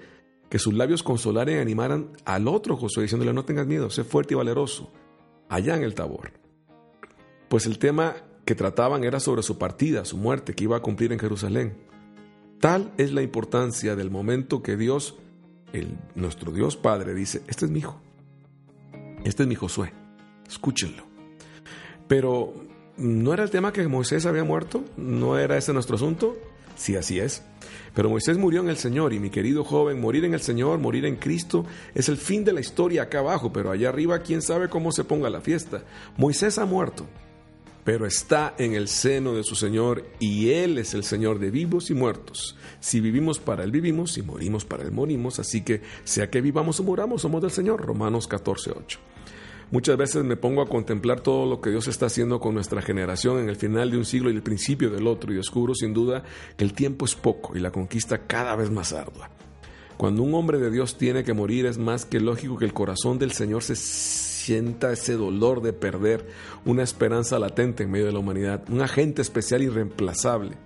que 0.49 0.59
sus 0.59 0.73
labios 0.73 1.03
consolaran 1.03 1.55
y 1.55 1.59
animaran 1.59 2.11
al 2.25 2.47
otro 2.47 2.75
Josué, 2.75 3.03
diciéndole 3.03 3.33
no 3.33 3.45
tengas 3.45 3.67
miedo, 3.67 3.89
sé 3.89 4.03
fuerte 4.03 4.33
y 4.33 4.37
valeroso, 4.37 4.91
allá 5.49 5.75
en 5.75 5.83
el 5.83 5.95
Tabor. 5.95 6.33
Pues 7.49 7.65
el 7.65 7.79
tema 7.79 8.15
que 8.45 8.55
trataban 8.55 9.03
era 9.03 9.19
sobre 9.19 9.43
su 9.43 9.57
partida, 9.57 10.05
su 10.05 10.17
muerte 10.17 10.53
que 10.53 10.63
iba 10.63 10.77
a 10.77 10.81
cumplir 10.81 11.11
en 11.13 11.19
Jerusalén. 11.19 11.77
Tal 12.59 12.91
es 12.97 13.11
la 13.11 13.21
importancia 13.21 13.95
del 13.95 14.11
momento 14.11 14.61
que 14.61 14.77
Dios, 14.77 15.15
el, 15.73 15.97
nuestro 16.15 16.51
Dios 16.51 16.77
Padre, 16.77 17.13
dice, 17.13 17.41
este 17.47 17.65
es 17.65 17.71
mi 17.71 17.79
hijo, 17.79 17.99
este 19.23 19.43
es 19.43 19.49
mi 19.49 19.55
Josué, 19.55 19.93
escúchenlo. 20.47 21.03
Pero, 22.07 22.53
¿no 22.97 23.33
era 23.33 23.43
el 23.43 23.49
tema 23.49 23.71
que 23.71 23.87
Moisés 23.87 24.25
había 24.25 24.43
muerto? 24.43 24.83
¿No 24.97 25.37
era 25.37 25.57
ese 25.57 25.73
nuestro 25.73 25.95
asunto? 25.95 26.37
Sí, 26.75 26.95
así 26.95 27.19
es. 27.19 27.43
Pero 27.93 28.09
Moisés 28.09 28.37
murió 28.37 28.61
en 28.61 28.69
el 28.69 28.77
Señor 28.77 29.13
y 29.13 29.19
mi 29.19 29.29
querido 29.29 29.63
joven, 29.63 29.99
morir 29.99 30.25
en 30.25 30.33
el 30.33 30.41
Señor, 30.41 30.79
morir 30.79 31.05
en 31.05 31.15
Cristo, 31.15 31.65
es 31.93 32.09
el 32.09 32.17
fin 32.17 32.43
de 32.43 32.53
la 32.53 32.59
historia 32.59 33.03
acá 33.03 33.19
abajo, 33.19 33.51
pero 33.51 33.71
allá 33.71 33.89
arriba 33.89 34.19
quién 34.19 34.41
sabe 34.41 34.69
cómo 34.69 34.91
se 34.91 35.03
ponga 35.03 35.29
la 35.29 35.41
fiesta. 35.41 35.83
Moisés 36.17 36.57
ha 36.57 36.65
muerto, 36.65 37.05
pero 37.83 38.05
está 38.05 38.53
en 38.57 38.73
el 38.73 38.87
seno 38.87 39.33
de 39.33 39.43
su 39.43 39.55
Señor 39.55 40.05
y 40.19 40.49
Él 40.49 40.77
es 40.77 40.93
el 40.93 41.03
Señor 41.03 41.39
de 41.39 41.51
vivos 41.51 41.89
y 41.89 41.93
muertos. 41.93 42.55
Si 42.79 42.99
vivimos 42.99 43.39
para 43.39 43.63
Él 43.63 43.71
vivimos, 43.71 44.11
si 44.11 44.21
morimos 44.21 44.65
para 44.65 44.83
Él 44.83 44.91
morimos, 44.91 45.39
así 45.39 45.61
que 45.61 45.81
sea 46.03 46.29
que 46.29 46.41
vivamos 46.41 46.79
o 46.79 46.83
muramos, 46.83 47.21
somos 47.21 47.41
del 47.41 47.51
Señor. 47.51 47.81
Romanos 47.81 48.27
14, 48.27 48.71
8. 48.71 48.99
Muchas 49.71 49.95
veces 49.95 50.25
me 50.25 50.35
pongo 50.35 50.61
a 50.61 50.67
contemplar 50.67 51.21
todo 51.21 51.45
lo 51.45 51.61
que 51.61 51.69
Dios 51.69 51.87
está 51.87 52.07
haciendo 52.07 52.41
con 52.41 52.53
nuestra 52.53 52.81
generación 52.81 53.39
en 53.39 53.47
el 53.47 53.55
final 53.55 53.89
de 53.89 53.97
un 53.97 54.03
siglo 54.03 54.29
y 54.29 54.35
el 54.35 54.43
principio 54.43 54.89
del 54.89 55.07
otro 55.07 55.31
y 55.31 55.37
descubro 55.37 55.73
sin 55.73 55.93
duda 55.93 56.23
que 56.57 56.65
el 56.65 56.73
tiempo 56.73 57.05
es 57.05 57.15
poco 57.15 57.55
y 57.55 57.61
la 57.61 57.71
conquista 57.71 58.27
cada 58.27 58.57
vez 58.57 58.69
más 58.69 58.91
ardua. 58.91 59.29
Cuando 59.95 60.23
un 60.23 60.33
hombre 60.33 60.57
de 60.57 60.71
Dios 60.71 60.97
tiene 60.97 61.23
que 61.23 61.33
morir 61.33 61.67
es 61.67 61.77
más 61.77 62.05
que 62.05 62.19
lógico 62.19 62.57
que 62.57 62.65
el 62.65 62.73
corazón 62.73 63.17
del 63.17 63.31
Señor 63.31 63.63
se 63.63 63.75
sienta 64.41 64.91
ese 64.91 65.13
dolor 65.13 65.61
de 65.61 65.73
perder 65.73 66.27
una 66.65 66.83
esperanza 66.83 67.39
latente 67.39 67.83
en 67.83 67.91
medio 67.91 68.07
de 68.07 68.11
la 68.11 68.19
humanidad, 68.19 68.63
un 68.69 68.81
agente 68.81 69.21
especial 69.21 69.61
irreemplazable, 69.61 70.57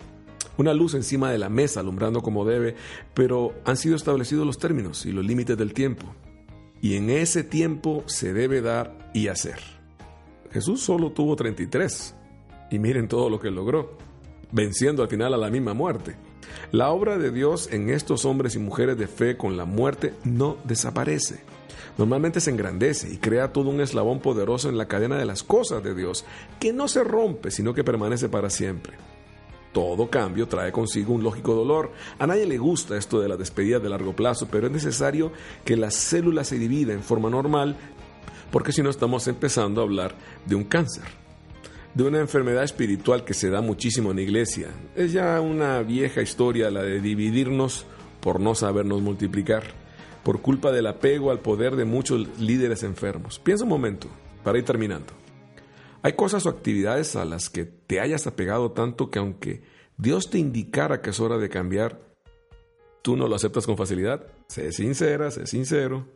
una 0.58 0.74
luz 0.74 0.94
encima 0.94 1.30
de 1.30 1.38
la 1.38 1.50
mesa 1.50 1.82
alumbrando 1.82 2.22
como 2.22 2.46
debe, 2.46 2.76
pero 3.14 3.54
han 3.66 3.78
sido 3.78 3.96
establecidos 3.96 4.46
los 4.46 4.58
términos 4.58 5.06
y 5.06 5.12
los 5.12 5.26
límites 5.26 5.58
del 5.58 5.74
tiempo. 5.74 6.06
Y 6.82 6.96
en 6.96 7.10
ese 7.10 7.44
tiempo 7.44 8.04
se 8.06 8.34
debe 8.34 8.62
dar 8.62 9.12
y 9.14 9.28
hacer. 9.28 9.60
Jesús 10.52 10.82
solo 10.82 11.12
tuvo 11.12 11.36
33 11.36 12.16
y 12.72 12.80
miren 12.80 13.08
todo 13.08 13.30
lo 13.30 13.40
que 13.40 13.52
logró, 13.52 13.98
venciendo 14.52 15.04
al 15.04 15.10
final 15.10 15.34
a 15.34 15.38
la 15.38 15.50
misma 15.50 15.74
muerte. 15.74 16.16
La 16.72 16.92
obra 16.92 17.18
de 17.18 17.32
Dios 17.32 17.70
en 17.72 17.90
estos 17.90 18.24
hombres 18.24 18.56
y 18.56 18.60
mujeres 18.60 18.98
de 18.98 19.08
fe 19.08 19.36
con 19.36 19.58
la 19.58 19.66
muerte 19.66 20.14
no 20.24 20.58
desaparece. 20.64 21.44
Normalmente 21.98 22.40
se 22.40 22.52
engrandece 22.52 23.12
y 23.12 23.18
crea 23.18 23.54
todo 23.54 23.70
un 23.70 23.82
eslabón 23.82 24.20
poderoso 24.20 24.70
en 24.70 24.78
la 24.78 24.88
cadena 24.88 25.18
de 25.18 25.26
las 25.26 25.44
cosas 25.44 25.84
de 25.84 25.96
Dios, 25.96 26.26
que 26.60 26.74
no 26.74 26.88
se 26.88 27.04
rompe, 27.04 27.52
sino 27.52 27.74
que 27.74 27.84
permanece 27.84 28.30
para 28.30 28.50
siempre. 28.50 28.94
Todo 29.74 30.10
cambio 30.10 30.48
trae 30.48 30.72
consigo 30.72 31.14
un 31.14 31.24
lógico 31.24 31.54
dolor. 31.54 31.92
A 32.18 32.26
nadie 32.26 32.46
le 32.46 32.58
gusta 32.58 32.98
esto 32.98 33.20
de 33.20 33.28
la 33.28 33.36
despedida 33.36 33.80
de 33.80 33.90
largo 33.90 34.16
plazo, 34.16 34.48
pero 34.50 34.68
es 34.68 34.74
necesario 34.74 35.32
que 35.66 35.76
la 35.76 35.92
célula 35.92 36.44
se 36.46 36.58
divida 36.58 36.94
en 36.94 37.04
forma 37.04 37.30
normal, 37.30 37.76
porque 38.52 38.72
si 38.72 38.82
no 38.82 38.90
estamos 38.90 39.28
empezando 39.28 39.82
a 39.82 39.84
hablar 39.84 40.16
de 40.46 40.56
un 40.56 40.64
cáncer 40.64 41.26
de 41.96 42.04
una 42.04 42.20
enfermedad 42.20 42.64
espiritual 42.64 43.24
que 43.24 43.34
se 43.34 43.50
da 43.50 43.62
muchísimo 43.62 44.12
en 44.12 44.18
la 44.18 44.22
iglesia. 44.22 44.68
Es 44.96 45.14
ya 45.14 45.40
una 45.40 45.82
vieja 45.82 46.22
historia 46.22 46.70
la 46.70 46.84
de 46.84 47.00
dividirnos 47.00 47.86
por 48.20 48.42
no 48.42 48.54
sabernos 48.54 49.02
multiplicar, 49.02 49.64
por 50.26 50.42
culpa 50.42 50.72
del 50.72 50.88
apego 50.88 51.30
al 51.30 51.40
poder 51.40 51.76
de 51.76 51.86
muchos 51.86 52.40
líderes 52.40 52.82
enfermos. 52.82 53.38
Piensa 53.38 53.64
un 53.64 53.70
momento, 53.70 54.08
para 54.44 54.58
ir 54.58 54.66
terminando. 54.66 55.14
Hay 56.02 56.14
cosas 56.14 56.48
o 56.48 56.50
actividades 56.50 57.16
a 57.16 57.26
las 57.26 57.52
que 57.52 57.66
te 57.66 58.00
hayas 58.00 58.26
apegado 58.26 58.72
tanto 58.72 59.12
que 59.12 59.20
aunque 59.20 59.62
Dios 59.98 60.32
te 60.32 60.40
indicara 60.40 61.04
que 61.04 61.12
es 61.12 61.20
hora 61.20 61.38
de 61.38 61.48
cambiar, 61.48 62.02
tú 63.04 63.16
no 63.16 63.28
lo 63.28 63.36
aceptas 63.36 63.68
con 63.68 63.78
facilidad. 63.78 64.26
Sé 64.48 64.72
sincera, 64.72 65.30
sé 65.30 65.46
sincero. 65.46 66.08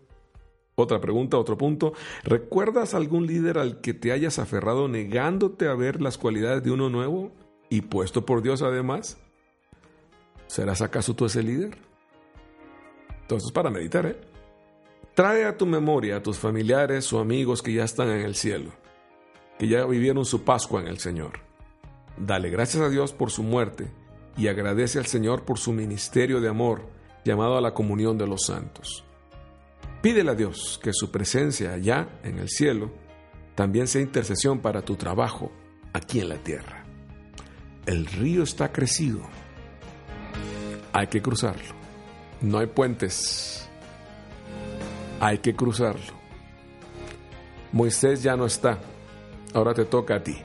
Otra 0.73 0.99
pregunta, 0.99 1.37
otro 1.37 1.55
punto. 1.55 1.93
¿Recuerdas 2.23 2.95
algún 2.95 3.27
líder 3.27 3.59
al 3.59 3.79
que 3.79 3.93
te 3.93 4.11
hayas 4.11 4.39
aferrado 4.39 4.87
negándote 4.87 5.67
a 5.67 5.75
ver 5.75 6.01
las 6.01 6.17
cualidades 6.17 6.63
de 6.63 6.71
uno 6.71 6.89
nuevo 6.89 7.31
y 7.69 7.81
puesto 7.81 8.25
por 8.25 8.41
Dios 8.41 8.63
además? 8.63 9.19
¿Serás 10.47 10.81
acaso 10.81 11.13
tú 11.13 11.27
ese 11.27 11.43
líder? 11.43 11.88
Entonces, 13.29 13.51
para 13.51 13.69
meditar, 13.69 14.07
¿eh? 14.07 14.19
Trae 15.13 15.45
a 15.45 15.55
tu 15.55 15.67
memoria 15.67 16.15
a 16.15 16.23
tus 16.23 16.39
familiares 16.39 17.13
o 17.13 17.19
amigos 17.19 17.61
que 17.61 17.71
ya 17.71 17.83
están 17.83 18.09
en 18.09 18.21
el 18.21 18.33
cielo, 18.33 18.71
que 19.59 19.67
ya 19.67 19.85
vivieron 19.85 20.25
su 20.25 20.43
Pascua 20.43 20.81
en 20.81 20.87
el 20.87 20.97
Señor. 20.97 21.33
Dale 22.17 22.49
gracias 22.49 22.81
a 22.81 22.89
Dios 22.89 23.13
por 23.13 23.29
su 23.29 23.43
muerte 23.43 23.91
y 24.35 24.47
agradece 24.47 24.97
al 24.97 25.05
Señor 25.05 25.45
por 25.45 25.59
su 25.59 25.73
ministerio 25.73 26.41
de 26.41 26.49
amor 26.49 26.89
llamado 27.23 27.55
a 27.55 27.61
la 27.61 27.75
comunión 27.75 28.17
de 28.17 28.25
los 28.25 28.45
santos. 28.47 29.05
Pídele 30.01 30.31
a 30.31 30.35
Dios 30.35 30.79
que 30.81 30.91
su 30.91 31.11
presencia 31.11 31.73
allá 31.73 32.09
en 32.23 32.39
el 32.39 32.49
cielo 32.49 32.89
también 33.53 33.85
sea 33.85 34.01
intercesión 34.01 34.57
para 34.57 34.81
tu 34.81 34.95
trabajo 34.95 35.51
aquí 35.93 36.19
en 36.19 36.29
la 36.29 36.37
tierra. 36.37 36.83
El 37.85 38.07
río 38.07 38.41
está 38.41 38.71
crecido. 38.71 39.21
Hay 40.93 41.05
que 41.05 41.21
cruzarlo. 41.21 41.78
No 42.41 42.59
hay 42.59 42.67
puentes. 42.67 43.67
Hay 45.19 45.39
que 45.39 45.55
cruzarlo. 45.55 46.13
Moisés 47.71 48.23
ya 48.23 48.35
no 48.35 48.45
está. 48.45 48.79
Ahora 49.53 49.73
te 49.73 49.85
toca 49.85 50.15
a 50.15 50.23
ti. 50.23 50.37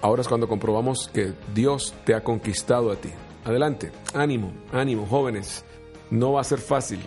Ahora 0.00 0.22
es 0.22 0.28
cuando 0.28 0.48
comprobamos 0.48 1.08
que 1.12 1.32
Dios 1.54 1.94
te 2.04 2.14
ha 2.14 2.22
conquistado 2.22 2.92
a 2.92 2.96
ti. 2.96 3.10
Adelante, 3.44 3.90
ánimo, 4.14 4.52
ánimo, 4.72 5.06
jóvenes. 5.06 5.64
No 6.10 6.32
va 6.32 6.42
a 6.42 6.44
ser 6.44 6.58
fácil. 6.58 7.00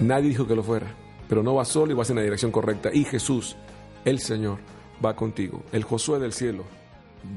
Nadie 0.00 0.28
dijo 0.28 0.46
que 0.46 0.54
lo 0.54 0.62
fuera, 0.62 0.94
pero 1.28 1.42
no 1.42 1.54
vas 1.54 1.68
solo 1.68 1.92
y 1.92 1.94
vas 1.94 2.10
en 2.10 2.16
la 2.16 2.22
dirección 2.22 2.52
correcta. 2.52 2.90
Y 2.92 3.04
Jesús, 3.04 3.56
el 4.04 4.20
Señor, 4.20 4.58
va 5.04 5.16
contigo. 5.16 5.62
El 5.72 5.84
Josué 5.84 6.18
del 6.18 6.32
cielo 6.32 6.64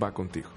va 0.02 0.14
contigo. 0.14 0.57